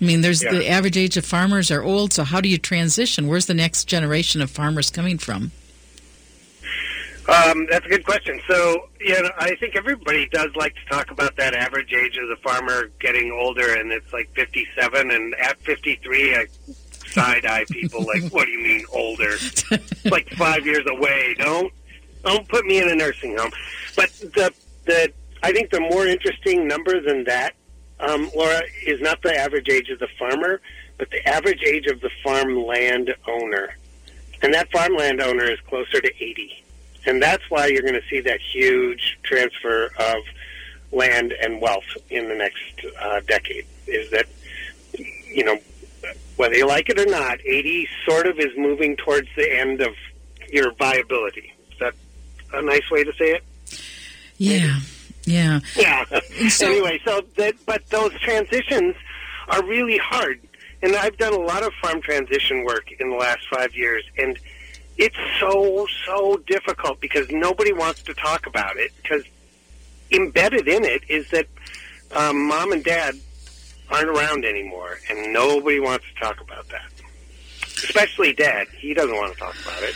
[0.00, 0.52] I mean, there's Yeah.
[0.52, 2.12] the average age of farmers are old.
[2.12, 3.26] So, how do you transition?
[3.26, 5.50] Where's the next generation of farmers coming from?
[7.28, 8.40] Um, that's a good question.
[8.48, 12.28] So, you know, I think everybody does like to talk about that average age of
[12.28, 15.10] the farmer getting older, and it's like 57.
[15.10, 16.46] And at 53, I
[17.08, 19.30] side eye people like, "What do you mean older?
[19.30, 21.34] It's like five years away.
[21.38, 21.72] Don't
[22.24, 23.50] don't put me in a nursing home."
[23.96, 24.52] But the
[24.84, 25.12] the
[25.42, 27.54] I think the more interesting number than that,
[27.98, 30.60] um, Laura, is not the average age of the farmer,
[30.96, 33.76] but the average age of the farmland owner,
[34.42, 36.62] and that farmland owner is closer to 80
[37.06, 40.16] and that's why you're going to see that huge transfer of
[40.92, 43.66] land and wealth in the next uh, decade.
[43.86, 44.26] Is that
[45.32, 45.58] you know
[46.36, 49.94] whether you like it or not, 80 sort of is moving towards the end of
[50.50, 51.52] your viability.
[51.72, 51.94] Is that
[52.52, 53.44] a nice way to say it?
[54.38, 54.80] Yeah,
[55.24, 55.60] yeah.
[55.74, 56.04] Yeah.
[56.50, 58.94] So- anyway, so that but those transitions
[59.48, 60.40] are really hard,
[60.82, 64.38] and I've done a lot of farm transition work in the last five years, and
[64.98, 69.22] it's so so difficult because nobody wants to talk about it because
[70.10, 71.46] embedded in it is that
[72.14, 73.14] um, mom and dad
[73.90, 76.90] aren't around anymore, and nobody wants to talk about that.
[77.84, 79.94] Especially dad, he doesn't want to talk about it.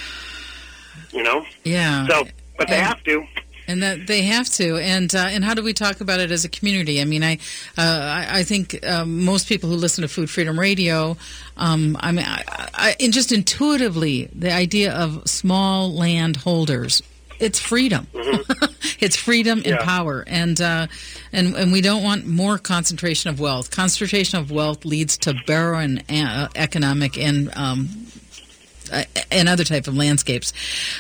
[1.13, 1.45] You know.
[1.65, 2.07] Yeah.
[2.09, 2.27] So,
[2.59, 3.25] but they And- have to.
[3.71, 6.45] And that they have to, and uh, and how do we talk about it as
[6.45, 7.01] a community?
[7.01, 7.35] I mean, I
[7.79, 11.17] uh, I, I think um, most people who listen to Food Freedom Radio,
[11.57, 17.01] um, I mean, I, I, just intuitively, the idea of small land holders,
[17.39, 18.09] it's freedom.
[18.99, 20.89] it's freedom and power, and uh,
[21.33, 23.71] and and we don't want more concentration of wealth.
[23.71, 27.89] Concentration of wealth leads to barren uh, economic and um,
[28.93, 30.53] uh, and other type of landscapes.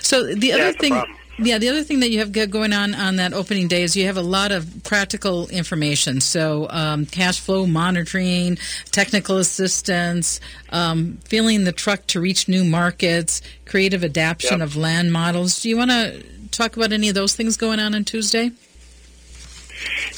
[0.02, 1.02] So the Yeah, other thing.
[1.42, 3.96] Yeah, the other thing that you have go- going on on that opening day is
[3.96, 6.20] you have a lot of practical information.
[6.20, 8.58] So, um, cash flow monitoring,
[8.90, 14.68] technical assistance, um, filling the truck to reach new markets, creative adaptation Yep.
[14.68, 15.60] of land models.
[15.62, 18.50] Do you want to talk about any of those things going on on Tuesday?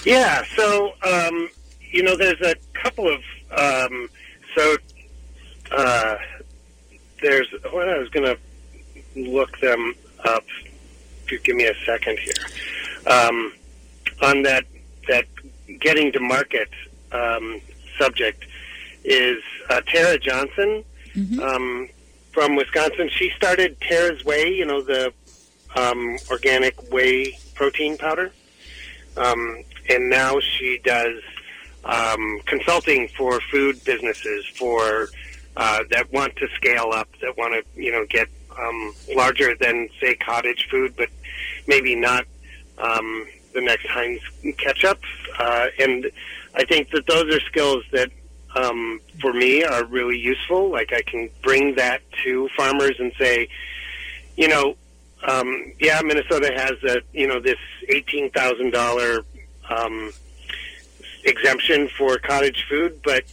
[0.04, 1.48] Yeah, so um,
[1.90, 3.20] you know, there's a couple of
[3.56, 4.08] um,
[4.56, 4.76] so
[5.70, 6.16] uh,
[7.22, 8.38] there's what I was going to
[9.14, 9.94] look them
[10.24, 10.44] up.
[11.32, 12.34] You give me a second here,
[13.06, 13.54] um,
[14.20, 14.64] on that
[15.08, 15.24] that
[15.80, 16.68] getting to market
[17.10, 17.60] um,
[17.98, 18.44] subject
[19.04, 20.84] is uh, Tera Johnson.
[21.42, 21.88] Um,
[22.32, 23.10] from Wisconsin.
[23.10, 25.12] She started Tera's Whey, you know, the
[25.76, 28.32] um, organic whey protein powder.
[29.16, 31.20] Um, and now she does
[31.84, 35.08] um, consulting for food businesses for
[35.56, 38.28] uh, that want to scale up, that want to you know get
[38.58, 41.10] um, larger than say cottage food, but
[41.66, 42.24] maybe not
[42.78, 44.20] um, the next Heinz
[44.58, 45.00] ketchup.
[45.38, 46.10] Uh, and
[46.54, 48.10] I think that those are skills that
[48.54, 50.70] um, for me are really useful.
[50.70, 53.48] Like I can bring that to farmers and say,
[54.36, 54.76] you know,
[55.26, 59.24] um, yeah, Minnesota has a you know this eighteen thousand dollar
[59.70, 60.12] um,
[61.24, 63.24] exemption for cottage food, but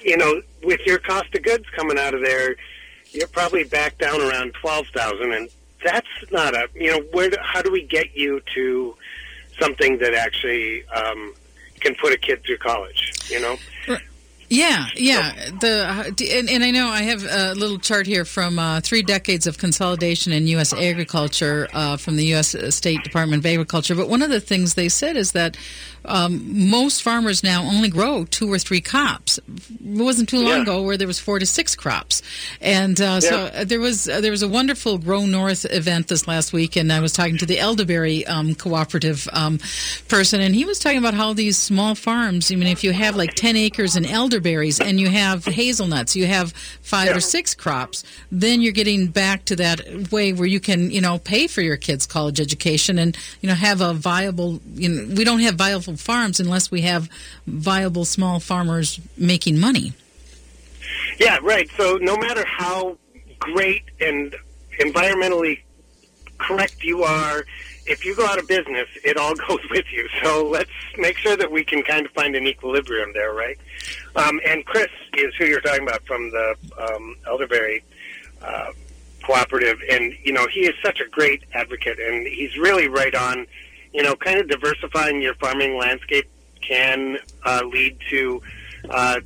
[0.00, 2.56] you know, with your cost of goods coming out of there,
[3.10, 5.48] you're probably back down around twelve thousand, and
[5.84, 8.96] that's not a you know where do, how do we get you to
[9.60, 11.34] something that actually um,
[11.80, 13.12] can put a kid through college?
[13.28, 13.56] You know.
[14.52, 15.32] Yeah, yeah.
[15.60, 19.02] The uh, and, and, I know I have a little chart here from uh, three
[19.02, 20.74] decades of consolidation in U.S.
[20.74, 22.54] agriculture uh, from the U.S.
[22.74, 23.94] State Department of Agriculture.
[23.94, 25.56] But one of the things they said is that
[26.04, 29.38] um, most farmers now only grow two or three crops.
[29.38, 30.62] It wasn't too long yeah.
[30.62, 32.22] ago where there was four to six crops,
[32.60, 33.20] and uh, yeah.
[33.20, 36.76] so uh, there was uh, there was a wonderful Grow North event this last week,
[36.76, 39.58] and I was talking to the elderberry um, cooperative um,
[40.08, 42.50] person, and he was talking about how these small farms.
[42.50, 46.26] I mean, if you have like ten acres in elderberries and you have hazelnuts, you
[46.26, 47.16] have five yeah.
[47.16, 51.18] or six crops, then you're getting back to that way where you can you know
[51.18, 54.60] pay for your kids' college education and you know have a viable.
[54.74, 57.08] You know, we don't have viable farms unless we have
[57.46, 59.92] viable small farmers making money.
[61.18, 61.68] Yeah, right.
[61.76, 62.96] So no matter how
[63.38, 64.34] great and
[64.80, 65.60] environmentally
[66.38, 67.44] correct you are,
[67.86, 70.08] if you go out of business, it all goes with you.
[70.22, 73.58] So let's make sure that we can kind of find an equilibrium there, right?
[74.16, 77.82] Um, and Chris is who you're talking about from the um, Elderberry
[78.42, 78.72] uh,
[79.24, 83.46] Cooperative, and you know he is such a great advocate, and he's really right on
[83.92, 86.28] you know, kind of diversifying your farming landscape
[86.60, 88.40] can uh, lead to
[88.90, 89.20] uh,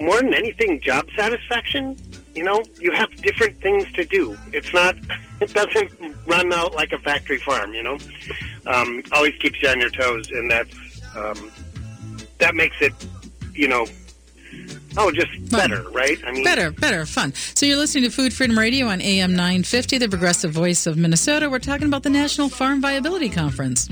[0.00, 1.96] more than anything job satisfaction.
[2.34, 4.36] You know, you have different things to do.
[4.52, 4.96] It's not,
[5.40, 5.92] it doesn't
[6.26, 7.74] run out like a factory farm.
[7.74, 7.98] You know,
[8.66, 10.74] um, always keeps you on your toes, and that's
[11.16, 11.50] um,
[12.38, 12.94] that makes it,
[13.54, 13.86] you know,
[15.00, 15.70] Oh, just fun.
[15.70, 16.18] better, right?
[16.26, 17.32] I mean, better, better, fun.
[17.54, 21.48] So you're listening to Food Freedom Radio on AM 950, the progressive voice of Minnesota.
[21.48, 23.88] We're talking about the National Farm Viability Conference.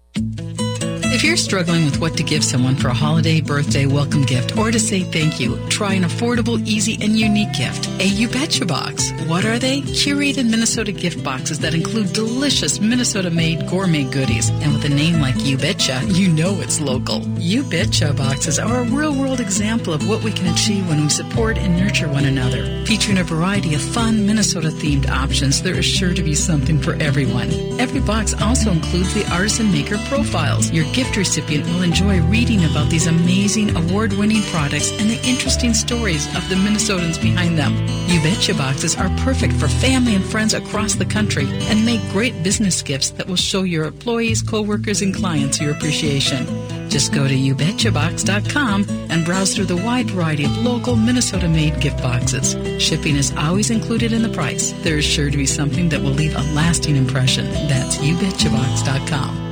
[1.14, 4.70] If you're struggling with what to give someone for a holiday, birthday, welcome gift, or
[4.70, 7.86] to say thank you, try an affordable, easy, and unique gift.
[8.00, 9.12] A You Betcha box.
[9.26, 9.82] What are they?
[9.82, 14.48] Curated Minnesota gift boxes that include delicious Minnesota-made gourmet goodies.
[14.48, 17.20] And with a name like You Betcha, you know it's local.
[17.38, 21.58] You Betcha boxes are a real-world example of what we can achieve when we support
[21.58, 22.86] and nurture one another.
[22.86, 27.50] Featuring a variety of fun Minnesota-themed options, there is sure to be something for everyone.
[27.78, 30.70] Every box also includes the artisan maker profiles.
[30.70, 35.20] Your gift gift recipient will enjoy reading about these amazing award winning products and the
[35.26, 37.72] interesting stories of the Minnesotans behind them.
[38.06, 42.44] You Betcha boxes are perfect for family and friends across the country and make great
[42.44, 46.46] business gifts that will show your employees, coworkers, and clients your appreciation.
[46.88, 52.00] Just go to youbetchabox.com and browse through the wide variety of local Minnesota made gift
[52.00, 52.52] boxes.
[52.80, 54.70] Shipping is always included in the price.
[54.82, 57.50] There is sure to be something that will leave a lasting impression.
[57.66, 59.51] That's youbetchabox.com.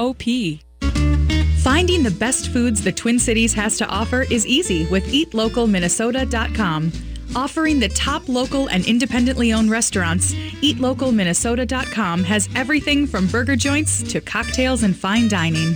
[0.01, 0.59] seward.coop.
[1.61, 6.91] Finding the best foods the Twin Cities has to offer is easy with eatlocalminnesota.com.
[7.35, 14.19] Offering the top local and independently owned restaurants, eatlocalminnesota.com has everything from burger joints to
[14.19, 15.75] cocktails and fine dining.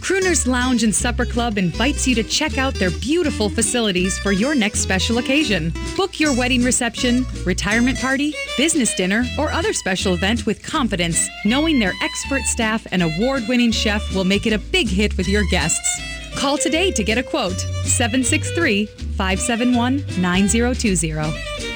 [0.00, 4.54] Crooners Lounge and Supper Club invites you to check out their beautiful facilities for your
[4.54, 5.72] next special occasion.
[5.96, 11.78] Book your wedding reception, retirement party, business dinner, or other special event with confidence, knowing
[11.78, 15.44] their expert staff and award winning chef will make it a big hit with your
[15.50, 16.00] guests.
[16.36, 21.75] Call today to get a quote 763 571 9020.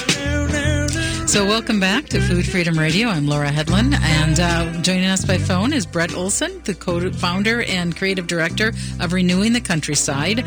[1.31, 3.07] So, welcome back to Food Freedom Radio.
[3.07, 7.95] I'm Laura Hedlund, and uh, joining us by phone is Brett Olson, the co-founder and
[7.95, 10.43] creative director of Renewing the Countryside.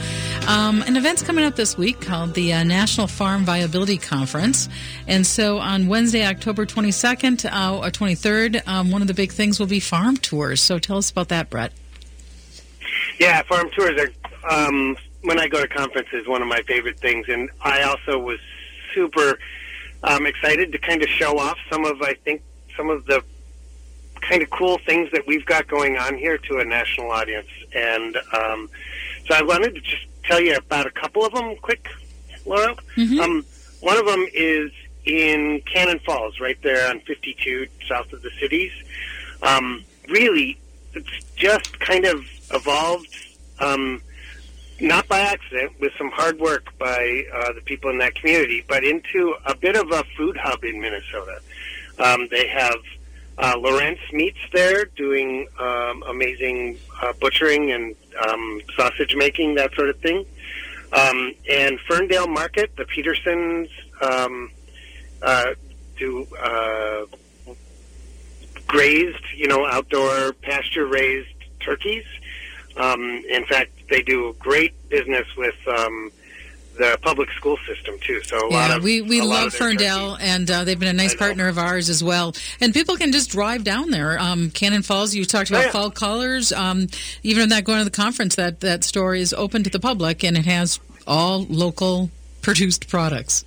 [0.47, 4.69] Um, an event's coming up this week called the uh, National Farm Viability Conference,
[5.09, 9.59] and so on Wednesday, October 22nd uh, or 23rd, um, one of the big things
[9.59, 10.61] will be farm tours.
[10.61, 11.73] So, tell us about that, Brett.
[13.19, 17.25] Yeah, farm tours are um, when I go to conferences one of my favorite things,
[17.31, 18.39] and I also was
[18.95, 19.39] super
[20.05, 22.43] um, excited to kind of show off some of I think
[22.77, 23.23] some of the
[24.21, 28.17] kind of cool things that we've got going on here to a national audience, and
[28.33, 28.71] um,
[29.27, 31.89] so I wanted to just tell you about a couple of them quick,
[32.47, 32.75] Laura.
[32.97, 33.21] Mm-hmm.
[33.21, 33.45] Um,
[33.81, 34.71] one of them is
[35.05, 38.73] in Cannon Falls, right there on 52, south of the cities.
[39.43, 40.59] Um, really,
[40.95, 43.15] it's just kind of evolved,
[43.61, 44.01] um,
[44.81, 48.85] not by accident, with some hard work by uh, the people in that community, but
[48.85, 51.41] into a bit of a food hub in Minnesota.
[51.99, 52.77] Um, they have
[53.39, 57.95] uh, Lorentz Meats there doing um, amazing uh, butchering and
[58.29, 60.27] um, sausage making, that sort of thing.
[60.93, 63.69] Um, and Ferndale Market, the Petersons
[64.01, 64.51] um,
[65.23, 65.55] uh,
[65.97, 67.07] do uh,
[68.67, 71.29] grazed, you know, outdoor pasture raised
[71.61, 72.05] turkeys.
[72.77, 76.11] Um, in fact, they do great business with um,
[76.77, 78.21] the public school system too.
[78.25, 81.15] So a lot Yeah, of we, we love Ferndale, and uh, they've been a nice
[81.15, 82.35] partner of ours as well.
[82.61, 84.19] And people can just drive down there.
[84.19, 85.71] Um, Cannon Falls, you talked about Oh, yeah.
[85.73, 86.53] fall colors.
[86.53, 86.89] Um,
[87.23, 90.25] even on that going to the conference, that, that store is open to the public,
[90.25, 92.11] and it has all local
[92.43, 93.45] produced products.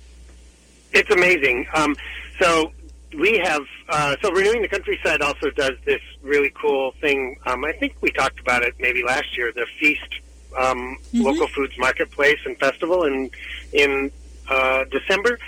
[0.92, 1.66] It's amazing.
[1.74, 1.96] Um,
[2.40, 2.72] so
[3.18, 7.36] we have uh, so renewing the countryside also does this really cool thing.
[7.46, 9.52] Um, I think we talked about it maybe last year.
[9.52, 10.20] The feast
[10.56, 13.30] um, local foods marketplace and festival in
[13.72, 14.10] in
[14.48, 15.38] uh, December,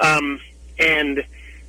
[0.00, 0.40] um,
[0.78, 1.22] and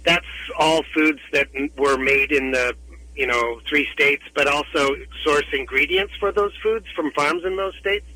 [0.03, 0.25] that's
[0.57, 1.47] all foods that
[1.77, 2.75] were made in the
[3.15, 7.75] you know three states, but also source ingredients for those foods from farms in those
[7.79, 8.07] states,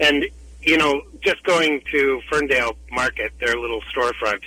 [0.00, 0.26] and
[0.60, 4.42] you know just going to Ferndale Market, their little storefront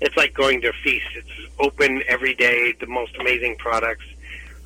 [0.00, 1.06] it's like going to a feast.
[1.16, 4.04] It's open every day, the most amazing products.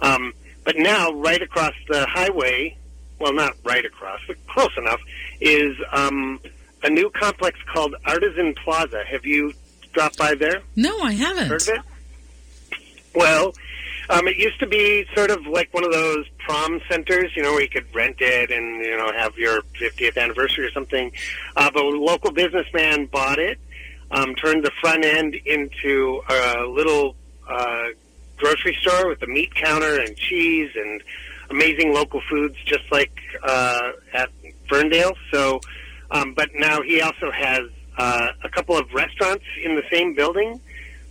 [0.00, 0.32] Um,
[0.64, 2.76] but now, right across the highway,
[3.18, 5.00] well, not right across, but close enough,
[5.40, 6.40] is um,
[6.82, 9.04] a new complex called Artisan Plaza.
[9.04, 9.52] Have you
[9.92, 10.62] dropped by there?
[10.76, 11.48] No, I haven't.
[11.48, 11.80] Heard of it?
[13.14, 13.54] Well,
[14.10, 17.52] um, it used to be sort of like one of those prom centers, you know,
[17.52, 21.12] where you could rent it and you know have your 50th anniversary or something.
[21.56, 23.58] Uh, but a local businessman bought it,
[24.12, 27.16] um, turned the front end into a little
[27.48, 27.84] uh,
[28.36, 31.02] grocery store with a meat counter and cheese and
[31.50, 34.30] amazing local foods, just like uh, at
[34.68, 35.16] Ferndale.
[35.30, 35.60] So,
[36.10, 37.62] um, but now he also has
[37.96, 40.60] uh, a couple of restaurants in the same building.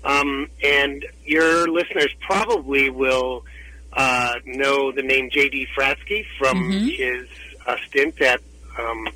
[0.03, 3.45] Um, and your listeners probably will
[3.93, 5.67] uh, know the name J.D.
[5.77, 7.27] Fratzke from his
[7.67, 8.41] uh, stint at
[8.79, 9.07] um,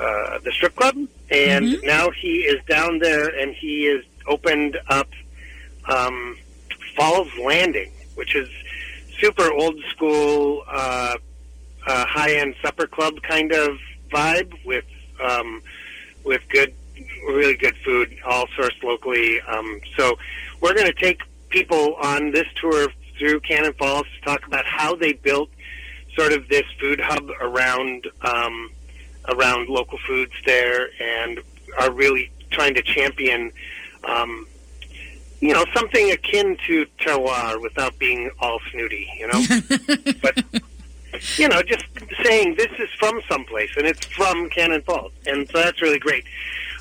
[0.00, 0.96] uh, the strip club.
[1.30, 5.08] And now he is down there and he has opened up
[5.88, 6.36] um,
[6.96, 8.48] Falls Landing, which is
[9.20, 11.16] super old school, uh,
[11.86, 13.78] uh, high end supper club kind of
[14.10, 14.84] vibe with
[15.22, 15.62] um,
[16.24, 16.74] with good,
[17.28, 19.40] really good food, all sourced locally.
[19.42, 20.18] Um, so
[20.60, 21.20] we're going to take
[21.50, 22.88] people on this tour
[23.18, 25.50] through Cannon Falls to talk about how they built
[26.16, 28.70] sort of this food hub around um,
[29.28, 31.40] around local foods there, and
[31.78, 33.52] are really trying to champion.
[34.04, 34.46] Um,
[35.40, 39.42] you know, something akin to terroir without being all snooty, you know?
[40.22, 40.44] but,
[41.36, 41.86] you know, just
[42.22, 45.12] saying this is from someplace and it's from Cannon Falls.
[45.26, 46.24] And so that's really great.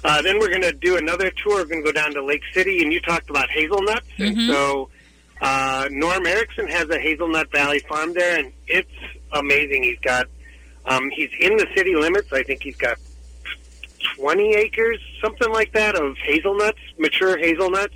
[0.03, 1.57] Uh, then we're going to do another tour.
[1.57, 4.07] We're going to go down to Lake City, and you talked about hazelnuts.
[4.17, 4.89] And so
[5.41, 8.91] uh, Norm Erickson has a Hazelnut Valley farm there, and it's
[9.33, 9.83] amazing.
[9.83, 10.27] He's got,
[10.89, 12.31] um, he's in the city limits.
[12.33, 12.97] I think he's got
[14.17, 17.95] 20 acres, something like that, of hazelnuts, mature hazelnuts.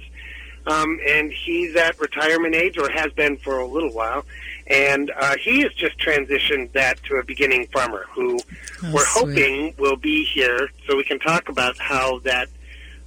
[0.65, 4.25] Um, and he's at retirement age, or has been for a little while.
[4.67, 8.39] And uh, he has just transitioned that to a beginning farmer who
[8.81, 9.27] Oh, we're sweet.
[9.27, 12.47] hoping will be here so we can talk about how that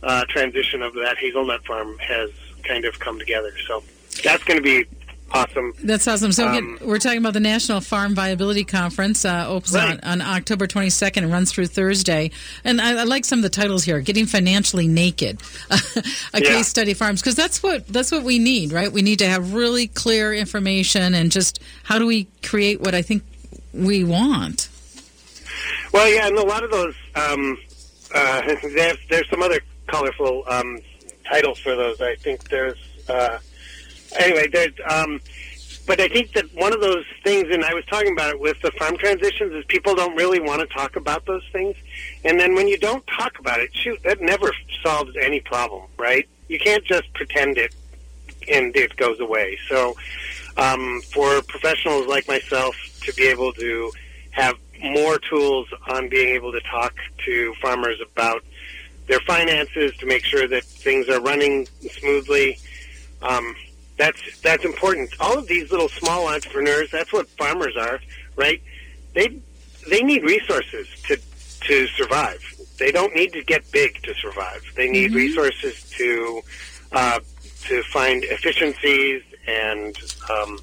[0.03, 2.28] uh, transition of that hazelnut farm has
[2.62, 3.53] kind of come together.
[3.66, 3.82] So
[4.22, 4.84] that's going to be
[5.33, 5.72] awesome.
[5.83, 6.33] That's awesome.
[6.33, 9.24] So Um, again, we're talking about the National Farm Viability Conference.
[9.24, 9.99] Uh, opens Right.
[10.05, 12.31] on, on October 22nd and runs through Thursday.
[12.64, 15.81] And I, I like some of the titles here: "Getting Financially Naked," a
[16.41, 16.41] Yeah.
[16.41, 18.91] case study farms, because that's what that's what we need, right?
[18.93, 23.03] We need to have really clear information and just how do we create what I
[23.03, 23.22] think
[23.72, 24.68] we want.
[25.93, 27.57] Well, yeah, and a lot of those, um,
[28.14, 28.43] uh,
[28.74, 30.79] there's, there's some other colorful um,
[31.31, 32.01] title for those.
[32.01, 33.39] I think there's uh,
[34.19, 34.49] anyway.
[34.49, 35.21] There's um,
[35.87, 38.61] but I think that one of those things, and I was talking about it with
[38.61, 41.77] the farm transitions, is people don't really want to talk about those things.
[42.25, 44.53] And then when you don't talk about it, shoot, that never
[44.83, 46.29] solves any problem, right?
[46.49, 47.75] You can't just pretend it
[48.49, 49.59] and it goes away.
[49.69, 49.97] So
[50.57, 53.93] um, for professionals like myself to be able to
[54.33, 56.95] have more tools on being able to talk
[57.25, 58.45] to farmers about
[59.07, 62.59] their finances to make sure that things are running smoothly.
[63.23, 63.55] Um,
[63.97, 65.11] that's that's important.
[65.21, 68.01] All of these little small entrepreneurs, that's what farmers are,
[68.37, 68.63] right?
[69.15, 69.41] They
[69.89, 71.19] they need resources to
[71.63, 72.43] to survive.
[72.79, 74.63] They don't need to get big to survive.
[74.75, 75.17] They need mm-hmm.
[75.17, 76.43] resources to
[76.93, 77.21] uh,
[77.65, 79.97] to find efficiencies, and
[80.31, 80.59] um,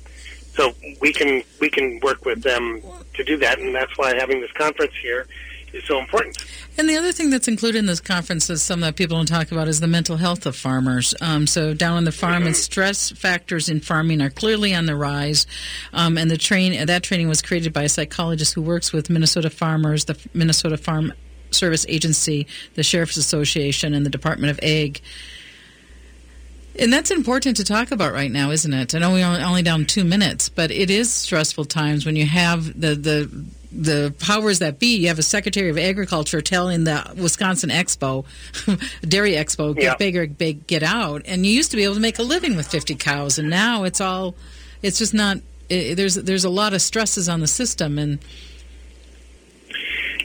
[0.53, 2.81] so we can we can work with them
[3.15, 3.59] to do that.
[3.59, 5.27] And that's why having this conference here
[5.73, 6.37] is so important.
[6.77, 9.51] And the other thing that's included in this conference is some that people don't talk
[9.51, 11.13] about is the mental health of farmers.
[11.21, 12.47] Um, so down on the farm, mm-hmm.
[12.47, 15.45] and stress factors in farming are clearly on the rise.
[15.93, 19.49] Um, and the train that training was created by a psychologist who works with Minnesota
[19.49, 21.13] farmers, the Minnesota Farm
[21.51, 24.99] Service Agency, the Sheriff's Association, and the Department of Ag.
[26.79, 28.95] And that's important to talk about right now, isn't it?
[28.95, 32.79] I know we're only down two minutes, but it is stressful times when you have
[32.79, 33.45] the the
[33.75, 34.97] the powers that be.
[34.97, 38.25] You have a Secretary of Agriculture telling the Wisconsin Expo,
[39.01, 39.95] Dairy Expo, get yeah.
[39.95, 41.23] bigger, big, get out.
[41.25, 43.83] And you used to be able to make a living with 50 cows, and now
[43.83, 44.35] it's all,
[44.81, 45.37] it's just not.
[45.69, 48.19] It, there's there's a lot of stresses on the system, and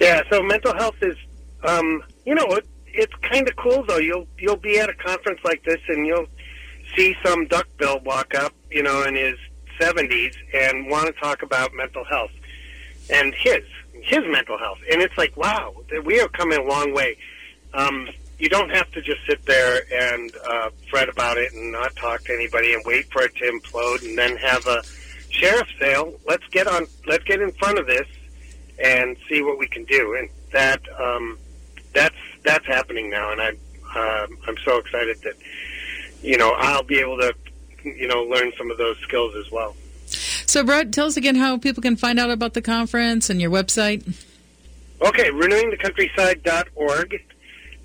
[0.00, 0.22] yeah.
[0.30, 1.16] So mental health is,
[1.62, 3.98] um, you know, it, it's kind of cool though.
[3.98, 6.26] You'll you'll be at a conference like this, and you'll
[6.96, 9.36] see some duckbill walk up, you know, in his
[9.80, 12.30] 70s and want to talk about mental health
[13.10, 13.64] and his
[14.02, 14.78] his mental health.
[14.90, 17.16] And it's like, wow, we are coming a long way.
[17.74, 21.94] Um, you don't have to just sit there and uh, fret about it and not
[21.96, 24.82] talk to anybody and wait for it to implode and then have a
[25.28, 26.18] sheriff sale.
[26.26, 26.86] Let's get on.
[27.06, 28.06] Let's get in front of this
[28.82, 30.16] and see what we can do.
[30.18, 31.38] And that um,
[31.92, 33.32] that's that's happening now.
[33.32, 33.58] And I'm
[33.94, 35.34] uh, I'm so excited that
[36.22, 37.34] you know I'll be able to
[37.82, 39.74] you know learn some of those skills as well.
[40.48, 43.50] So, Brett, tell us again how people can find out about the conference and your
[43.50, 44.02] website.
[45.02, 47.22] Okay, renewingthecountryside.org,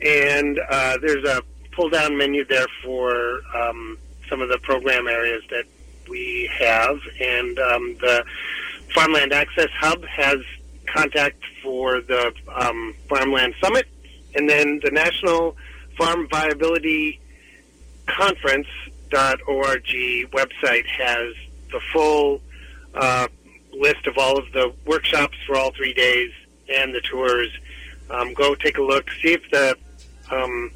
[0.02, 1.42] and uh, there's a
[1.74, 3.98] pull-down menu there for um,
[4.30, 5.66] some of the program areas that
[6.08, 8.24] we have, and um, the
[8.96, 10.38] Farmland Access Hub has
[10.86, 13.88] contact for the um, Farmland Summit,
[14.36, 15.58] and then the National
[15.98, 17.20] Farm Viability
[18.08, 19.84] Conference.org
[20.32, 21.34] website has
[21.70, 22.42] the full
[22.96, 23.28] uh,
[23.72, 26.32] list of all of the workshops for all three days
[26.70, 27.50] and the tours.
[28.10, 29.78] Um, go take a look, see if the
[30.32, 30.72] um,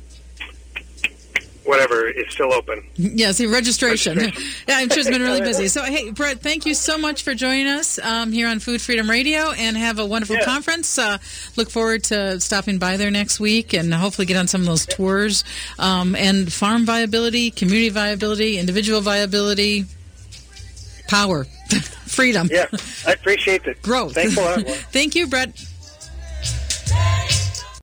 [1.67, 2.83] whatever is still open.
[2.95, 4.17] Yes, the registration.
[4.17, 4.63] registration.
[4.67, 5.67] yeah, I'm sure it's been really busy.
[5.67, 9.09] So, hey, Brett, thank you so much for joining us um, here on Food Freedom
[9.09, 10.45] Radio, and have a wonderful yeah.
[10.45, 10.97] conference.
[10.97, 11.17] Uh,
[11.55, 14.85] look forward to stopping by there next week, and hopefully get on some of those
[14.85, 15.43] tours.
[15.77, 19.85] Um, and farm viability, community viability, individual viability,
[21.07, 21.45] power.
[21.75, 22.49] Freedom.
[22.51, 22.67] Yeah,
[23.05, 23.81] I appreciate it.
[23.81, 24.13] Growth.
[24.15, 24.61] Thanks a lot.
[24.91, 25.51] Thank you, Brett.